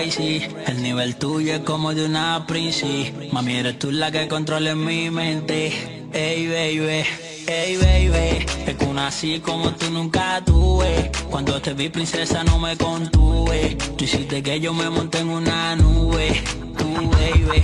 El 0.09 0.81
nivel 0.83 1.17
tuyo 1.17 1.55
es 1.55 1.59
como 1.61 1.93
de 1.93 2.05
una 2.05 2.45
princesa. 2.47 3.11
Mami, 3.33 3.57
eres 3.57 3.77
tú 3.77 3.91
la 3.91 4.09
que 4.09 4.25
controla 4.29 4.73
mi 4.73 5.09
mente. 5.09 6.07
Ey, 6.13 6.47
baby, 6.47 7.03
ey, 7.45 7.75
baby, 7.75 8.45
es 8.65 8.75
que 8.77 8.85
una 8.85 9.07
así 9.07 9.41
como 9.41 9.71
tú 9.71 9.89
nunca 9.91 10.41
tuve. 10.45 11.11
Cuando 11.29 11.61
te 11.61 11.73
vi, 11.73 11.89
princesa, 11.89 12.41
no 12.45 12.57
me 12.57 12.77
contuve. 12.77 13.75
Tú 13.97 14.05
hiciste 14.05 14.41
que 14.41 14.61
yo 14.61 14.73
me 14.73 14.89
monté 14.89 15.19
en 15.19 15.29
una 15.29 15.75
nube. 15.75 16.41
Tú, 16.77 16.85
baby, 17.11 17.63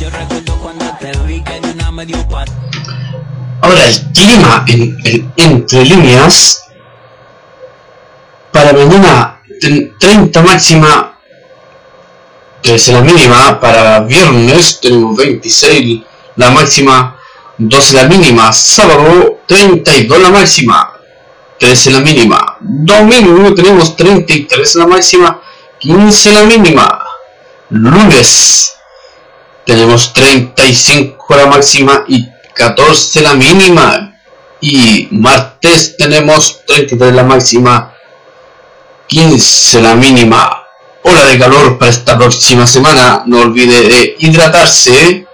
yo 0.00 0.10
recuerdo 0.10 0.56
cuando 0.60 0.84
te 1.00 1.10
vi 1.26 1.42
que 1.42 1.60
de 1.60 1.72
una 1.72 1.90
me 1.90 2.06
dio 2.06 2.28
pat. 2.28 2.48
Ahora 3.62 3.84
el 3.88 4.12
clima 4.12 4.64
en, 4.68 4.96
en- 5.04 5.32
entre 5.36 5.84
líneas 5.86 6.62
para 8.52 8.72
mañana 8.72 9.40
ten- 9.60 9.92
30 9.98 10.42
máxima 10.42 11.11
13 12.62 12.92
la 12.92 13.00
mínima 13.02 13.60
para 13.60 14.00
viernes 14.00 14.80
tenemos 14.80 15.16
26 15.16 16.02
la 16.36 16.50
máxima 16.50 17.18
12 17.58 17.96
la 17.96 18.04
mínima 18.04 18.52
sábado 18.52 19.40
32 19.46 20.22
la 20.22 20.30
máxima 20.30 20.92
13 21.58 21.90
la 21.90 22.00
mínima 22.00 22.56
domingo 22.60 23.52
tenemos 23.54 23.96
33 23.96 24.76
la 24.76 24.86
máxima 24.86 25.40
15 25.78 26.32
la 26.32 26.42
mínima 26.44 27.04
lunes 27.70 28.74
tenemos 29.66 30.12
35 30.12 31.36
la 31.36 31.46
máxima 31.46 32.04
y 32.06 32.28
14 32.54 33.20
la 33.22 33.34
mínima 33.34 34.14
y 34.60 35.08
martes 35.10 35.96
tenemos 35.96 36.64
33 36.66 37.12
la 37.14 37.24
máxima 37.24 37.92
15 39.08 39.82
la 39.82 39.94
mínima 39.96 40.61
hora 41.02 41.24
de 41.26 41.38
calor 41.38 41.78
para 41.78 41.90
esta 41.90 42.16
próxima 42.16 42.66
semana 42.66 43.22
no 43.26 43.40
olvide 43.40 43.88
de 43.88 44.16
hidratarse 44.18 45.26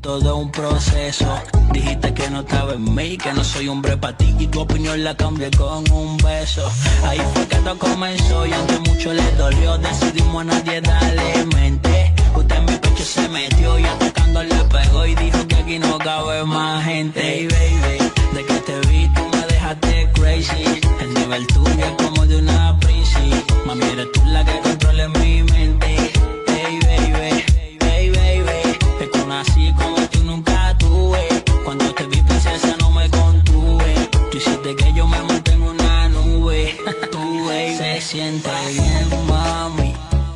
Todo 0.00 0.36
un 0.36 0.52
proceso. 0.52 1.26
Dijiste 1.72 2.14
que 2.14 2.30
no 2.30 2.40
estaba 2.40 2.74
en 2.74 2.94
mí, 2.94 3.18
que 3.18 3.32
no 3.32 3.42
soy 3.42 3.68
hombre 3.68 3.96
para 3.96 4.16
ti 4.16 4.34
y 4.38 4.46
tu 4.46 4.60
opinión 4.60 5.02
la 5.02 5.16
cambié 5.16 5.50
con 5.50 5.90
un 5.90 6.16
beso. 6.18 6.70
Ahí 7.04 7.20
fue 7.34 7.46
que 7.48 7.56
todo 7.56 7.76
comenzó 7.78 8.46
y 8.46 8.52
aunque 8.52 8.78
mucho 8.88 9.12
le 9.12 9.28
dolió, 9.32 9.76
decidimos 9.78 10.42
a 10.42 10.44
nadie 10.44 10.80
darle 10.80 11.44
mente. 11.56 12.14
Usted 12.36 12.56
en 12.56 12.64
mi 12.66 12.76
pecho 12.76 13.04
se 13.04 13.28
metió 13.28 13.78
y 13.80 13.84
atacando 13.84 14.44
le 14.44 14.54
pegó 14.64 15.06
y 15.06 15.14
dijo 15.16 15.48
que 15.48 15.56
aquí 15.56 15.78
no 15.80 15.98
cabe 15.98 16.44
más 16.44 16.84
gente. 16.84 17.20
Hey 17.20 17.48
baby, 17.50 18.12
de 18.32 18.44
que 18.46 18.54
te 18.60 18.80
vi 18.88 19.08
tú 19.08 19.22
me 19.32 19.44
dejaste 19.46 20.08
crazy. 20.14 20.80
El 21.00 21.14
nivel 21.14 21.46
tuyo 21.48 21.84
es 21.84 22.04
como 22.04 22.26
de 22.26 22.36
una. 22.36 22.85
Mami, 23.66 23.84
eres 23.84 24.12
tú 24.12 24.20
la 24.26 24.44
que 24.44 24.60
controla 24.60 25.08
mi 25.08 25.42
mente. 25.42 26.12
Hey 26.46 26.78
baby, 26.86 27.44
hey 27.80 28.10
baby, 28.10 28.78
una 29.24 29.40
así 29.40 29.72
como 29.76 29.96
tú 30.08 30.22
nunca 30.22 30.76
tuve. 30.78 31.26
Cuando 31.64 31.92
te 31.92 32.06
vi 32.06 32.22
princesa 32.22 32.76
no 32.78 32.92
me 32.92 33.10
contuve. 33.10 34.08
Tú 34.30 34.38
hiciste 34.38 34.76
que 34.76 34.92
yo 34.92 35.08
me 35.08 35.20
monté 35.20 35.54
en 35.54 35.62
una 35.62 36.08
nube. 36.10 36.76
Tú, 37.10 37.46
baby, 37.46 37.76
se 37.76 38.00
siente 38.00 38.50
bien, 38.70 39.26
mami, 39.26 39.94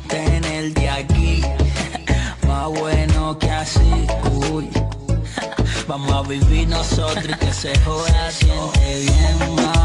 tenerte 0.09 0.89
aquí. 0.89 1.41
Más 2.47 2.67
bueno 2.67 3.39
que 3.39 3.49
así, 3.49 4.07
uy. 4.51 4.69
Vamos 5.87 6.11
a 6.11 6.21
vivir 6.27 6.67
nosotros 6.67 7.25
y 7.29 7.33
que 7.33 7.53
se 7.53 7.79
joda, 7.79 8.29
siente 8.29 8.99
bien, 8.99 9.55
mami, 9.55 9.80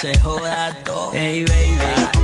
se 0.00 0.18
joda 0.18 0.74
todo. 0.84 1.10
Hey, 1.12 1.44
baby, 1.44 2.15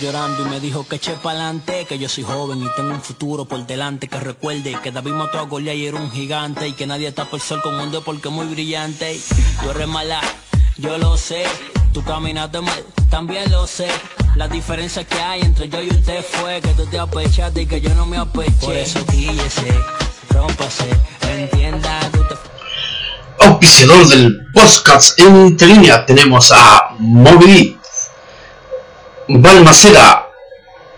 llorando 0.00 0.46
y 0.46 0.48
me 0.48 0.60
dijo 0.60 0.86
que 0.86 0.96
eche 0.96 1.12
pa'lante, 1.14 1.84
que 1.86 1.98
yo 1.98 2.08
soy 2.08 2.24
joven 2.24 2.62
y 2.62 2.68
tengo 2.76 2.90
un 2.90 3.02
futuro 3.02 3.44
por 3.44 3.66
delante, 3.66 4.08
que 4.08 4.18
recuerde 4.18 4.76
que 4.82 4.90
David 4.90 5.12
mató 5.12 5.38
a 5.38 5.42
Goliat 5.42 5.76
y 5.76 5.86
era 5.86 5.98
un 5.98 6.10
gigante 6.10 6.68
y 6.68 6.72
que 6.72 6.86
nadie 6.86 7.08
está 7.08 7.24
por 7.24 7.40
sol 7.40 7.60
con 7.62 7.74
un 7.74 7.90
Dios 7.90 8.02
porque 8.04 8.28
es 8.28 8.34
muy 8.34 8.46
brillante. 8.46 9.18
Yo 9.62 9.70
eres 9.70 9.88
mala, 9.88 10.20
yo 10.78 10.98
lo 10.98 11.16
sé, 11.16 11.44
tú 11.92 12.02
caminaste 12.04 12.60
mal, 12.60 12.84
también 13.10 13.50
lo 13.50 13.66
sé. 13.66 13.88
La 14.36 14.48
diferencia 14.48 15.04
que 15.04 15.20
hay 15.20 15.42
entre 15.42 15.68
yo 15.68 15.82
y 15.82 15.90
usted 15.90 16.24
fue 16.24 16.60
que 16.60 16.70
tú 16.70 16.86
te 16.86 16.98
apechaste 16.98 17.62
y 17.62 17.66
que 17.66 17.80
yo 17.80 17.94
no 17.94 18.06
me 18.06 18.16
apeché. 18.16 18.52
Por 18.60 18.76
eso 18.76 19.04
quíllese, 19.06 19.74
rómpase, 20.30 20.88
entienda 21.28 22.00
que 22.12 22.18
usted 22.20 22.36
Auspiciador 23.40 24.06
del 24.08 24.46
podcast 24.54 25.18
en 25.18 25.56
línea 25.56 26.06
tenemos 26.06 26.52
a 26.52 26.94
Mobili 26.98 27.76
Balmaceda 29.34 30.28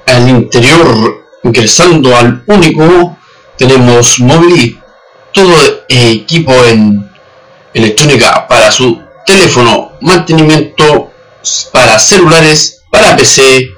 al 0.06 0.28
interior 0.28 1.24
ingresando 1.44 2.16
al 2.16 2.42
único 2.46 3.16
tenemos 3.56 4.18
Mobili 4.18 4.76
todo 5.32 5.84
equipo 5.88 6.52
en 6.64 7.12
electrónica 7.72 8.48
para 8.48 8.72
su 8.72 9.00
teléfono 9.24 9.92
mantenimiento 10.00 11.12
para 11.72 11.96
celulares 12.00 12.82
para 12.90 13.16
PC 13.16 13.70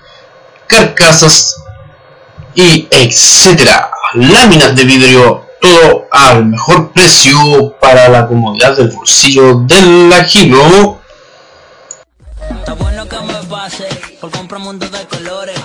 carcasas 0.66 1.54
y 2.54 2.88
etcétera. 2.90 3.90
Láminas 4.14 4.74
de 4.74 4.84
vidrio 4.84 5.46
todo 5.60 6.06
al 6.10 6.46
mejor 6.46 6.92
precio 6.92 7.76
para 7.78 8.08
la 8.08 8.26
comodidad 8.26 8.74
del 8.74 8.88
bolsillo 8.88 9.56
del 9.66 10.10
ajino 10.14 10.95
por 14.26 14.38
comprar 14.40 14.60
un 14.60 14.66
mundo 14.66 14.88
de 14.88 15.06
colores. 15.06 15.58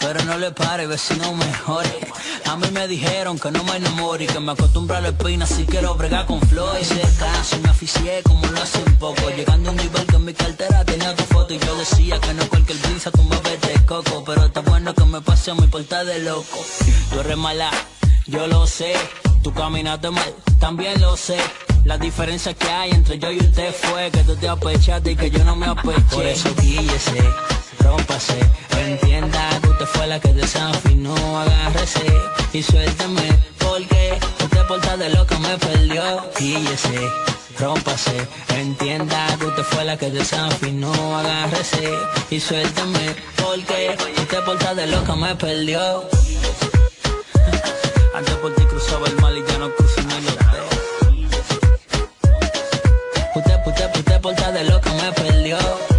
Pero 0.00 0.24
no 0.24 0.38
le 0.38 0.50
pare, 0.50 0.86
vecino 0.86 1.32
mejores. 1.34 1.94
A 2.46 2.56
mí 2.56 2.66
me 2.72 2.88
dijeron 2.88 3.38
que 3.38 3.50
no 3.50 3.62
me 3.64 3.76
enamore 3.76 4.24
y 4.24 4.26
que 4.26 4.40
me 4.40 4.52
acostumbro 4.52 4.96
a 4.96 5.00
la 5.00 5.08
espina 5.08 5.46
si 5.46 5.64
quiero 5.64 5.94
bregar 5.94 6.26
con 6.26 6.40
flores. 6.40 6.90
Hice 6.90 7.02
caso 7.18 7.58
me 7.62 7.68
aficié 7.68 8.22
como 8.24 8.46
lo 8.46 8.60
hace 8.60 8.78
un 8.78 8.96
poco. 8.96 9.30
Llegando 9.36 9.68
a 9.68 9.72
un 9.72 9.78
nivel 9.78 10.06
que 10.06 10.16
en 10.16 10.24
mi 10.24 10.34
cartera 10.34 10.84
tenía 10.84 11.14
tu 11.14 11.22
foto 11.24 11.54
y 11.54 11.58
yo 11.58 11.76
decía 11.76 12.18
que 12.20 12.34
no 12.34 12.48
cualquier 12.48 12.78
brisa 12.78 13.10
tú 13.10 13.22
me 13.24 13.36
ves 13.40 13.60
de 13.60 13.86
coco. 13.86 14.24
Pero 14.24 14.46
está 14.46 14.60
bueno 14.60 14.94
que 14.94 15.04
me 15.04 15.20
pase 15.20 15.50
a 15.50 15.54
mi 15.54 15.66
portal 15.66 16.06
de 16.06 16.18
loco. 16.20 16.64
Tú 17.12 17.20
eres 17.20 17.36
mala, 17.36 17.70
yo 18.26 18.46
lo 18.46 18.66
sé. 18.66 18.94
Tú 19.42 19.52
caminaste 19.54 20.10
mal, 20.10 20.34
también 20.58 21.00
lo 21.00 21.16
sé. 21.16 21.38
La 21.84 21.96
diferencia 21.96 22.52
que 22.54 22.68
hay 22.68 22.90
entre 22.90 23.18
yo 23.18 23.30
y 23.30 23.38
usted 23.38 23.74
fue 23.74 24.10
que 24.10 24.22
tú 24.24 24.36
te 24.36 24.48
apechaste 24.48 25.12
y 25.12 25.16
que 25.16 25.30
yo 25.30 25.44
no 25.44 25.56
me 25.56 25.66
apeché. 25.66 26.00
Por 26.10 26.26
eso 26.26 26.54
guíllese, 26.60 27.22
rómpase, 27.80 28.38
entienda 28.86 29.48
que 29.60 29.68
usted 29.68 29.86
fue 29.86 30.06
la 30.06 30.20
que 30.20 30.32
desafinó, 30.32 31.14
agárrese 31.40 32.06
y 32.52 32.62
suélteme 32.62 33.38
porque 33.58 34.18
usted 34.42 34.66
porta 34.66 34.96
de 34.96 35.10
loca 35.10 35.38
me 35.38 35.56
perdió. 35.58 36.02
Guíllese, 36.38 37.00
rómpase, 37.58 38.26
entienda 38.56 39.26
que 39.38 39.46
usted 39.46 39.62
fue 39.62 39.84
la 39.84 39.96
que 39.96 40.10
desafinó, 40.10 41.18
agárrese 41.18 41.92
y 42.30 42.40
suélteme 42.40 43.14
porque 43.36 43.96
usted 44.18 44.44
porta 44.44 44.74
de 44.74 44.86
loca 44.86 45.14
me 45.16 45.34
perdió. 45.36 45.80
Antes 48.14 48.34
por 48.36 48.54
ti 48.54 48.62
cruzaba 48.64 49.06
el 49.06 49.16
mal 49.16 49.36
y 49.38 49.44
ya 49.50 49.58
no 49.58 49.74
cruzo 49.74 50.00
ni 50.02 50.20
lo 50.20 50.32
veo. 50.52 50.68
Usted, 53.34 53.60
usted, 53.66 53.90
usted 53.96 54.20
porta 54.20 54.52
de 54.52 54.64
loca 54.64 54.92
me 54.94 55.12
perdió. 55.12 55.89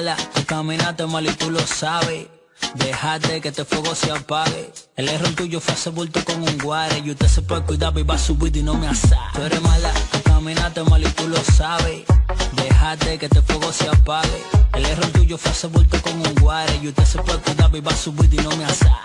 Mala, 0.00 0.16
tú 0.34 0.44
caminaste 0.46 1.06
mal 1.06 1.26
y 1.26 1.32
tú 1.32 1.50
lo 1.50 1.60
sabes. 1.60 2.26
Déjate 2.74 3.40
que 3.42 3.48
este 3.48 3.64
fuego 3.66 3.94
se 3.94 4.10
apague. 4.10 4.72
El 4.96 5.08
error 5.08 5.34
tuyo 5.34 5.60
fue 5.60 5.74
hacer 5.74 5.92
bulto 5.92 6.24
con 6.24 6.42
un 6.42 6.58
guare. 6.58 7.02
Y 7.04 7.10
usted 7.10 7.28
se 7.28 7.42
puede 7.42 7.62
cuidar, 7.62 7.92
y 7.98 8.02
va 8.02 8.14
a 8.14 8.18
subir 8.18 8.56
y 8.56 8.62
no 8.62 8.74
me 8.74 8.86
asa. 8.86 9.18
Tú 9.34 9.42
eres 9.42 9.60
mala, 9.60 9.92
tú 10.10 10.22
caminaste 10.22 10.82
mal 10.84 11.02
y 11.02 11.08
tú 11.10 11.28
lo 11.28 11.36
sabes. 11.36 12.04
Déjate 12.52 13.18
que 13.18 13.26
este 13.26 13.42
fuego 13.42 13.70
se 13.72 13.88
apague. 13.88 14.42
El 14.72 14.86
error 14.86 15.06
tuyo 15.08 15.36
fue 15.36 15.50
hacer 15.50 15.70
bulto 15.70 16.00
con 16.00 16.14
un 16.14 16.34
guare. 16.36 16.74
Y 16.82 16.88
usted 16.88 17.04
se 17.04 17.18
puede 17.18 17.38
cuidar, 17.40 17.70
y 17.76 17.80
va 17.80 17.92
a 17.92 17.96
subir 17.96 18.32
y 18.32 18.38
no 18.38 18.56
me 18.56 18.64
asa. 18.64 19.00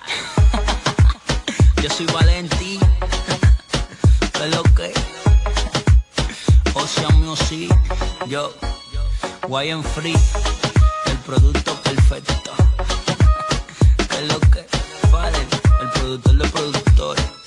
Yo 1.84 1.90
soy 1.90 2.06
Valentí. 2.06 2.80
¿Qué 4.32 4.48
lo 4.48 4.64
que? 4.64 4.94
Ocean 6.74 7.22
Music. 7.22 7.70
Yo, 8.28 8.54
Wyan 9.50 9.84
Free. 9.84 10.16
Producto 11.26 11.74
perfecto. 11.82 12.52
¿Qué 14.10 14.16
es 14.16 14.28
lo 14.32 14.40
que? 14.42 14.64
Fadel, 15.10 15.48
el 15.82 15.90
productor 15.90 16.38
de 16.38 16.50
productores. 16.50 17.45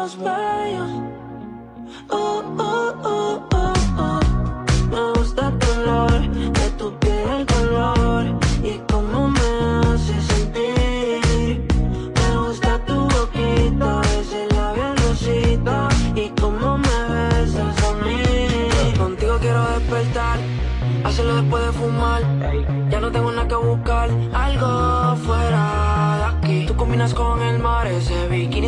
Ojos 0.00 0.16
bellos. 0.16 1.19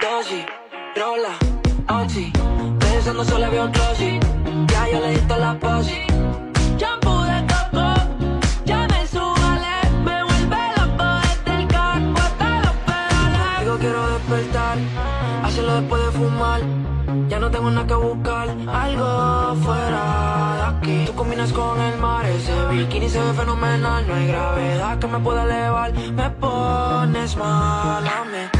dosis, 0.00 0.44
rola, 0.96 1.34
oxi. 2.02 2.32
Pensando 2.78 3.24
solo 3.24 3.50
veo 3.50 3.68
glossy. 3.68 4.20
Ya 4.68 4.88
yo 4.90 5.00
le 5.00 5.10
di 5.10 5.20
toda 5.28 5.38
la 5.38 5.54
posi. 5.58 6.00
Shampoo 6.78 7.24
de 7.24 7.38
coco, 7.52 7.86
ya 8.64 8.86
me 8.88 9.06
subale. 9.06 9.76
Me 10.04 10.22
vuelve 10.24 10.62
loco 10.76 11.06
desde 11.26 11.52
el 11.60 11.66
carro 11.68 12.14
hasta 12.16 12.60
los 12.64 12.76
pedales. 12.86 13.60
Digo 13.60 13.76
quiero 13.78 14.08
despertar, 14.14 14.78
hacerlo 15.44 15.74
después 15.80 16.04
de 16.04 16.10
fumar. 16.12 16.60
Ya 17.28 17.38
no 17.38 17.50
tengo 17.50 17.70
nada 17.70 17.86
que 17.86 17.94
buscar, 17.94 18.48
algo 18.48 19.54
fuera 19.62 20.02
de 20.56 20.62
aquí. 20.76 21.04
Tú 21.06 21.14
combinas 21.14 21.52
con 21.52 21.80
el 21.80 21.96
mar, 21.98 22.26
ese 22.26 22.52
bikini 22.70 23.08
se 23.08 23.20
ve 23.20 23.32
fenomenal. 23.32 24.06
No 24.06 24.14
hay 24.14 24.26
gravedad 24.26 24.98
que 24.98 25.06
me 25.06 25.18
pueda 25.20 25.44
elevar, 25.44 25.92
me 25.92 26.30
pones 26.30 27.36
mal 27.36 28.06
a 28.06 28.24
mí. 28.24 28.55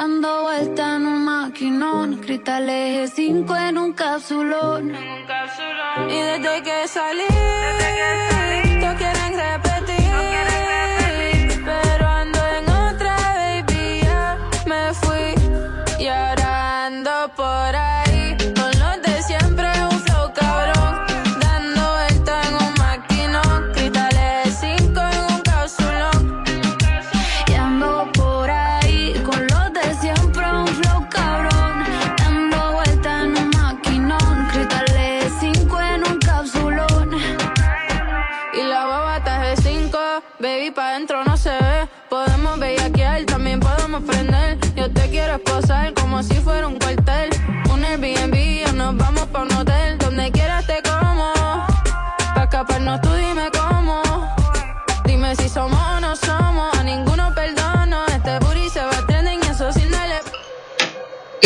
Dando 0.00 0.42
vuelta 0.42 0.94
en 0.94 1.06
un 1.06 1.24
maquinón. 1.24 2.18
Cristal 2.18 2.70
eje 2.70 3.08
5 3.08 3.56
en 3.56 3.78
un 3.78 3.92
capsulón. 3.94 4.94
Y 6.08 6.18
desde 6.20 6.62
que 6.62 6.86
salí, 6.86 8.37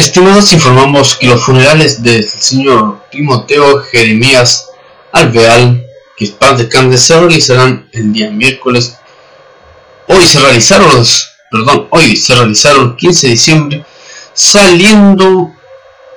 Estimados, 0.02 0.52
informamos 0.52 1.14
que 1.14 1.28
los 1.28 1.44
funerales 1.44 2.02
del 2.02 2.28
señor 2.28 3.04
Timoteo 3.12 3.78
Jeremías 3.84 4.68
Alveal, 5.12 5.86
que 6.16 6.24
es 6.24 6.32
paz 6.32 6.58
descanse, 6.58 6.98
se 6.98 7.20
realizarán 7.20 7.88
el 7.92 8.12
día 8.12 8.28
miércoles. 8.28 8.96
Hoy 10.08 10.24
se 10.24 10.40
realizaron 10.40 10.92
los, 10.96 11.30
perdón, 11.52 11.86
hoy 11.90 12.16
se 12.16 12.34
realizaron 12.34 12.96
15 12.96 13.26
de 13.28 13.32
diciembre, 13.32 13.84
saliendo 14.34 15.52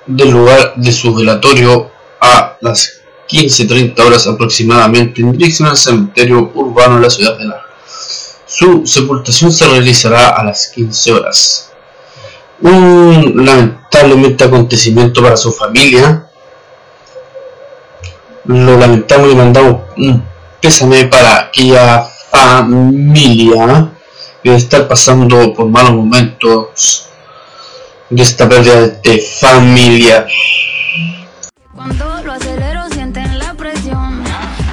del 0.07 0.31
lugar 0.31 0.73
de 0.77 0.91
su 0.91 1.13
velatorio 1.13 1.91
a 2.19 2.57
las 2.61 3.01
15.30 3.29 3.99
horas 3.99 4.25
aproximadamente 4.25 5.21
en 5.21 5.31
dirección 5.31 5.69
al 5.69 5.77
cementerio 5.77 6.51
urbano 6.55 6.95
de 6.95 7.01
la 7.01 7.09
ciudad 7.11 7.37
de 7.37 7.45
Lara. 7.45 7.65
Su 8.47 8.87
sepultación 8.87 9.51
se 9.51 9.67
realizará 9.67 10.29
a 10.29 10.43
las 10.43 10.69
15 10.69 11.13
horas 11.13 11.65
un 12.61 13.45
lamentablemente 13.45 14.43
acontecimiento 14.43 15.21
para 15.21 15.37
su 15.37 15.51
familia. 15.51 16.27
Lo 18.45 18.77
lamentamos 18.77 19.31
y 19.31 19.35
mandamos 19.35 19.81
un 19.97 20.23
pésame 20.61 21.05
para 21.05 21.41
aquella 21.41 22.03
familia 22.29 23.89
que 24.43 24.55
estar 24.55 24.87
pasando 24.87 25.53
por 25.53 25.67
malos 25.67 25.93
momentos 25.93 27.09
de 28.09 28.21
esta 28.21 28.47
pérdida 28.47 28.87
de 29.03 29.19
familia. 29.39 30.27
Cuando 31.73 32.21
lo 32.23 32.33
acelero 32.33 32.81
sienten 32.91 33.39
la 33.39 33.53
presión 33.55 34.23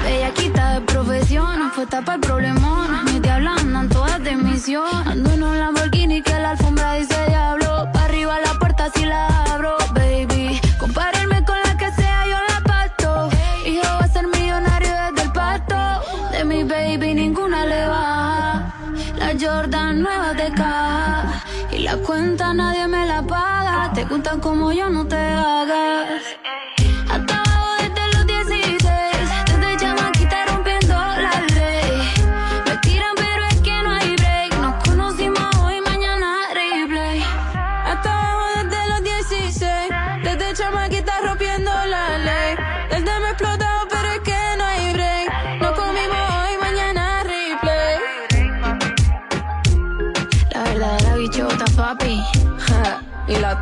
Bellaquita 0.03 0.73
de 0.75 0.81
profesión 0.81 1.71
fue 1.73 1.85
tapa 1.85 2.15
el 2.15 2.21
problemón 2.21 3.05
Mis 3.05 3.21
diablas 3.21 3.61
andan 3.61 3.89
todas 3.89 4.23
de 4.23 4.35
misión 4.35 5.12
Te 24.03 24.09
gustan 24.09 24.41
como 24.41 24.73
yo, 24.73 24.89
no 24.89 25.07
te 25.07 25.15
hagas 25.15 25.62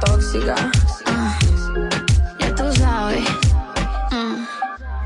tóxica. 0.02 0.56
Ya 2.40 2.56
tú 2.56 2.72
sabes 2.74 3.24
Mm, 4.12 4.46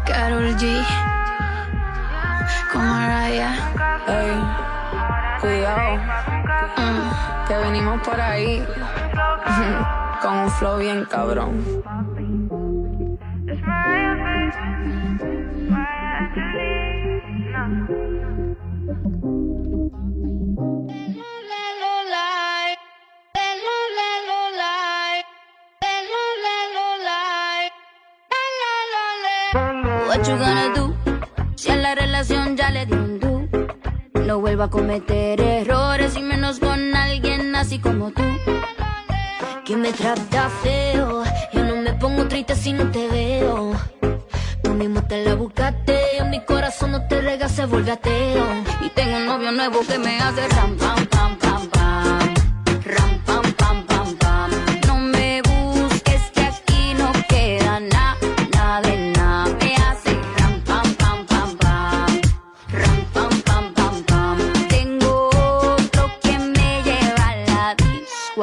Karol 0.05 0.55
G 0.57 0.83
Con 2.71 2.81
Mariah 2.89 3.55
Ey, 4.07 4.35
cuidado, 5.41 5.97
Mm, 6.77 7.47
que 7.47 7.57
venimos 7.57 8.01
por 8.01 8.19
ahí. 8.19 8.63
Con 10.21 10.33
un 10.33 10.49
flow 10.51 10.79
bien 10.79 11.05
cabrón. 11.05 11.83
You 30.27 30.37
gonna 30.37 30.73
do? 30.73 30.93
Si 31.55 31.69
a 31.69 31.75
la 31.75 31.93
relación 31.93 32.57
ya 32.57 32.71
le 32.71 32.87
di 32.87 32.93
un 32.93 33.19
do 33.19 33.47
No 34.25 34.39
vuelva 34.39 34.65
a 34.65 34.69
cometer 34.69 35.39
errores 35.39 36.17
y 36.17 36.23
menos 36.23 36.59
con 36.59 36.95
alguien 36.95 37.55
así 37.55 37.77
como 37.77 38.09
tú 38.09 38.23
que 39.65 39.75
me 39.75 39.91
trata 39.91 40.49
feo. 40.63 41.23
Yo 41.53 41.63
no 41.63 41.75
me 41.77 41.93
pongo 41.93 42.27
triste 42.27 42.55
si 42.55 42.71
no 42.73 42.89
te 42.91 43.07
veo. 43.07 43.73
Tú 44.63 44.73
mismo 44.73 45.01
te 45.03 45.25
la 45.25 45.35
buscaste, 45.35 46.17
en 46.17 46.29
mi 46.29 46.39
corazón 46.43 46.91
no 46.91 47.07
te 47.07 47.21
rega, 47.21 47.49
se 47.49 47.65
vuelve 47.65 47.91
ateo. 47.91 48.45
Y 48.81 48.89
tengo 48.89 49.17
un 49.17 49.25
novio 49.25 49.51
nuevo 49.51 49.79
que 49.87 49.97
me 49.97 50.19
hace 50.19 50.47
ram, 50.49 50.77
pam, 50.77 51.05
pam, 51.07 51.37
pam, 51.37 51.67
pam. 51.69 51.84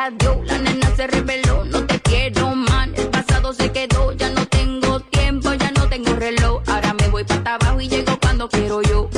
adiós, 0.00 0.38
la 0.46 0.58
nena 0.58 0.94
se 0.96 1.06
reveló, 1.06 1.64
no 1.64 1.84
te 1.86 2.00
quiero 2.00 2.54
man. 2.54 2.92
El 2.96 3.08
pasado 3.08 3.52
se 3.52 3.70
quedó, 3.70 4.12
ya 4.12 4.30
no 4.30 4.46
tengo 4.46 5.00
tiempo, 5.00 5.52
ya 5.54 5.70
no 5.72 5.88
tengo 5.88 6.14
reloj. 6.14 6.62
Ahora 6.66 6.94
me 6.94 7.08
voy 7.08 7.24
para 7.24 7.56
abajo 7.56 7.80
y 7.80 7.88
llego 7.88 8.18
cuando 8.20 8.48
quiero 8.48 8.80
yo. 8.82 9.10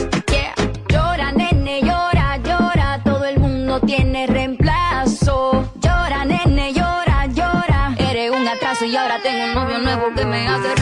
Llora, 0.89 1.33
nene, 1.33 1.81
llora, 1.83 2.37
llora, 2.39 3.01
todo 3.05 3.25
el 3.25 3.39
mundo 3.39 3.81
tiene 3.81 4.27
reemplazo. 4.27 5.73
Llora, 5.81 6.25
nene, 6.25 6.73
llora, 6.73 7.27
llora. 7.27 7.95
Eres 7.99 8.31
un 8.31 8.47
atraso 8.47 8.85
y 8.85 8.97
ahora 8.97 9.21
tengo 9.23 9.45
un 9.45 9.55
novio 9.55 9.79
nuevo 9.79 10.15
que 10.15 10.25
me 10.25 10.49
hace 10.49 10.82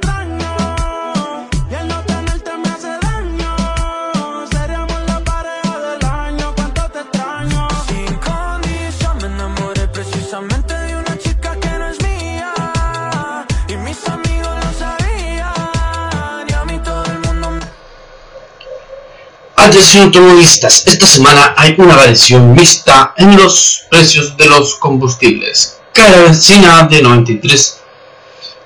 Atención 19.71 20.03
automovilistas, 20.03 20.85
esta 20.85 21.05
semana 21.05 21.53
hay 21.55 21.75
una 21.77 21.95
variación 21.95 22.51
mixta 22.51 23.13
en 23.15 23.37
los 23.37 23.83
precios 23.89 24.35
de 24.35 24.45
los 24.47 24.75
combustibles. 24.75 25.79
Cae 25.93 26.11
la 26.11 26.23
benzina 26.23 26.83
de 26.91 27.01
93 27.01 27.79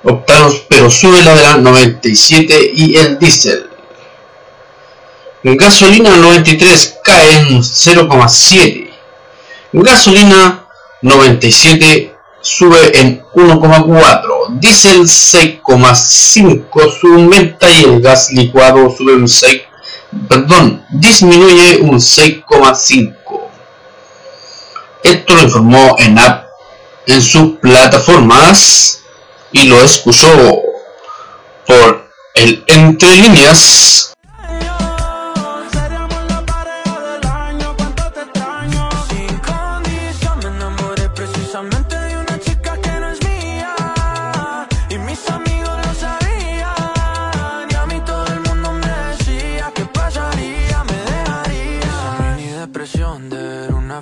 octanos, 0.02 0.64
pero 0.68 0.90
sube 0.90 1.22
la 1.22 1.36
de 1.36 1.42
la 1.44 1.56
97 1.58 2.72
y 2.74 2.96
el 2.96 3.20
diésel. 3.20 3.70
Gasolina 5.44 6.16
93 6.16 6.98
cae 7.04 7.36
en 7.38 7.62
0,7. 7.62 8.90
Gasolina 9.74 10.66
97 11.02 12.16
sube 12.40 13.00
en 13.00 13.22
1,4. 13.32 14.58
Diésel 14.58 15.02
6,5 15.02 17.00
sube 17.00 17.12
un 17.12 17.26
90 17.26 17.70
y 17.70 17.84
el 17.84 18.00
gas 18.00 18.32
licuado 18.32 18.90
sube 18.90 19.14
un 19.14 19.28
6 19.28 19.65
perdón, 20.28 20.84
disminuye 20.90 21.78
un 21.80 21.98
6,5. 21.98 23.40
Esto 25.02 25.34
lo 25.34 25.42
informó 25.42 25.96
en 25.98 26.18
app 26.18 26.46
en 27.06 27.22
sus 27.22 27.58
plataformas 27.58 29.00
y 29.52 29.68
lo 29.68 29.80
escuchó 29.82 30.28
por 31.66 32.10
el 32.34 32.64
entre 32.66 33.16
líneas. 33.16 34.15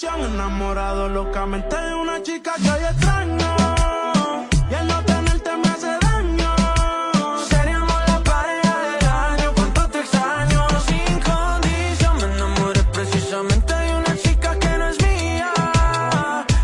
Condición 0.00 0.32
enamorado 0.32 1.08
locamente 1.08 1.76
de 1.76 1.94
una 1.94 2.22
chica 2.22 2.54
que 2.62 2.70
hoy 2.70 2.84
extraño. 2.84 3.56
Y 4.70 4.74
el 4.74 4.86
no 4.86 5.04
tenerte 5.04 5.56
me 5.56 5.68
hace 5.68 5.98
daño. 6.00 6.54
Seríamos 7.48 8.00
la 8.06 8.20
pareja 8.22 8.78
del 8.90 9.08
año, 9.08 9.52
cuánto 9.56 9.88
te 9.88 9.98
extraño. 9.98 10.66
Sin 10.86 11.20
condición 11.20 12.16
me 12.16 12.24
enamoré 12.32 12.82
precisamente 12.92 13.74
de 13.74 13.94
una 13.96 14.16
chica 14.16 14.56
que 14.60 14.78
no 14.78 14.88
es 14.88 15.02
mía. 15.02 15.52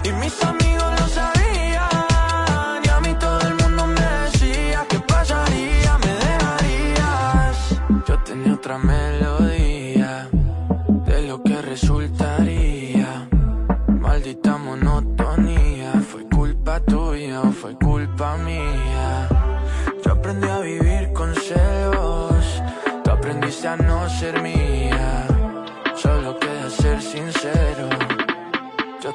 Y 0.05 0.12
mis 0.12 0.45
amigos 0.45 1.01
lo 1.01 1.09
sabían. 1.09 2.85
Y 2.85 2.89
a 2.89 3.01
mí 3.01 3.16
todo 3.18 3.41
el 3.49 3.55
mundo 3.55 3.87
me 3.87 4.07
decía 4.22 4.87
que 4.89 5.01
pasaría, 5.01 5.99
me 5.99 6.12
dejarías. 6.26 7.80
Yo 8.07 8.18
tenía 8.20 8.55
otra 8.55 8.78
melodía 8.78 9.04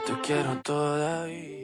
te 0.10 0.22
quiero 0.22 0.60
todavía. 0.64 1.60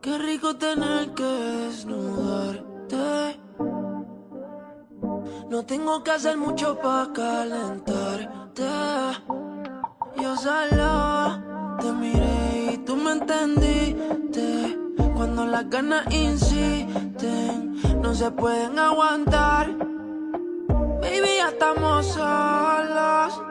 Qué 0.00 0.18
rico 0.18 0.56
tener 0.56 1.12
que 1.14 1.22
desnudarte. 1.22 3.40
No 5.50 5.64
tengo 5.66 6.02
que 6.02 6.10
hacer 6.12 6.38
mucho 6.38 6.78
para 6.78 7.12
calentarte. 7.12 8.62
Yo 10.16 10.36
solo 10.36 11.76
te 11.80 11.92
miré 11.92 12.47
y 12.72 12.78
tú 12.78 12.96
me 12.96 13.12
entendiste. 13.12 14.78
Cuando 15.14 15.46
las 15.46 15.68
ganas 15.68 16.06
insisten, 16.12 18.00
no 18.00 18.14
se 18.14 18.30
pueden 18.30 18.78
aguantar. 18.78 19.74
Baby, 21.00 21.36
ya 21.38 21.48
estamos 21.48 22.06
solos. 22.06 23.42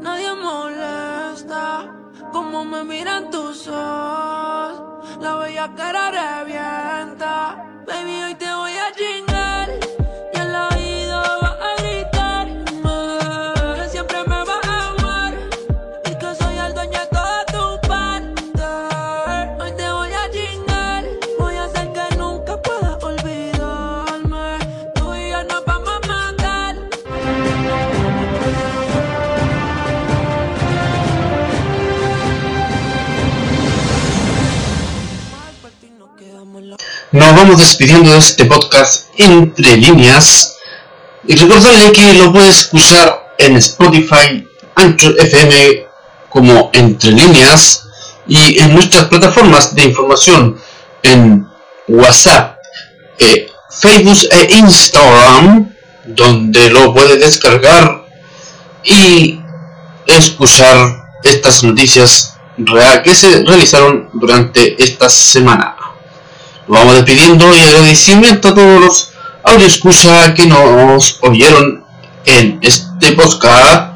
Nadie 0.00 0.34
molesta 0.34 1.90
como 2.32 2.64
me 2.64 2.84
miran 2.84 3.30
tus 3.30 3.68
ojos. 3.68 5.18
La 5.20 5.36
bella 5.36 5.72
cara 5.74 6.10
revienta. 6.10 7.82
Baby, 7.86 8.22
hoy 8.24 8.34
te 8.34 8.54
voy 8.54 8.72
a 8.72 8.92
chingar. 8.92 9.33
Vamos 37.44 37.60
despidiendo 37.60 38.10
de 38.10 38.16
este 38.16 38.46
podcast 38.46 39.08
entre 39.18 39.76
líneas 39.76 40.56
y 41.26 41.36
recordarle 41.36 41.92
que 41.92 42.14
lo 42.14 42.32
puedes 42.32 42.60
escuchar 42.60 43.34
en 43.36 43.58
Spotify, 43.58 44.48
Anchor 44.74 45.14
FM 45.18 45.86
como 46.30 46.70
entre 46.72 47.10
líneas 47.10 47.86
y 48.26 48.58
en 48.58 48.72
nuestras 48.72 49.08
plataformas 49.08 49.74
de 49.74 49.82
información 49.84 50.58
en 51.02 51.46
WhatsApp, 51.86 52.56
eh, 53.18 53.46
Facebook 53.78 54.26
e 54.30 54.54
Instagram 54.54 55.70
donde 56.06 56.70
lo 56.70 56.94
puedes 56.94 57.20
descargar 57.20 58.06
y 58.84 59.38
escuchar 60.06 61.10
estas 61.22 61.62
noticias 61.62 62.38
real 62.56 63.02
que 63.02 63.14
se 63.14 63.44
realizaron 63.44 64.08
durante 64.14 64.82
esta 64.82 65.10
semana. 65.10 65.83
Vamos 66.66 66.94
despidiendo 66.94 67.54
y 67.54 67.60
agradecimiento 67.60 68.48
a 68.48 68.54
todos 68.54 68.80
los 68.80 69.10
audio 69.42 69.66
escucha 69.66 70.32
que 70.32 70.46
nos 70.46 71.18
oyeron 71.20 71.84
en 72.24 72.58
este 72.62 73.12
podcast 73.12 73.93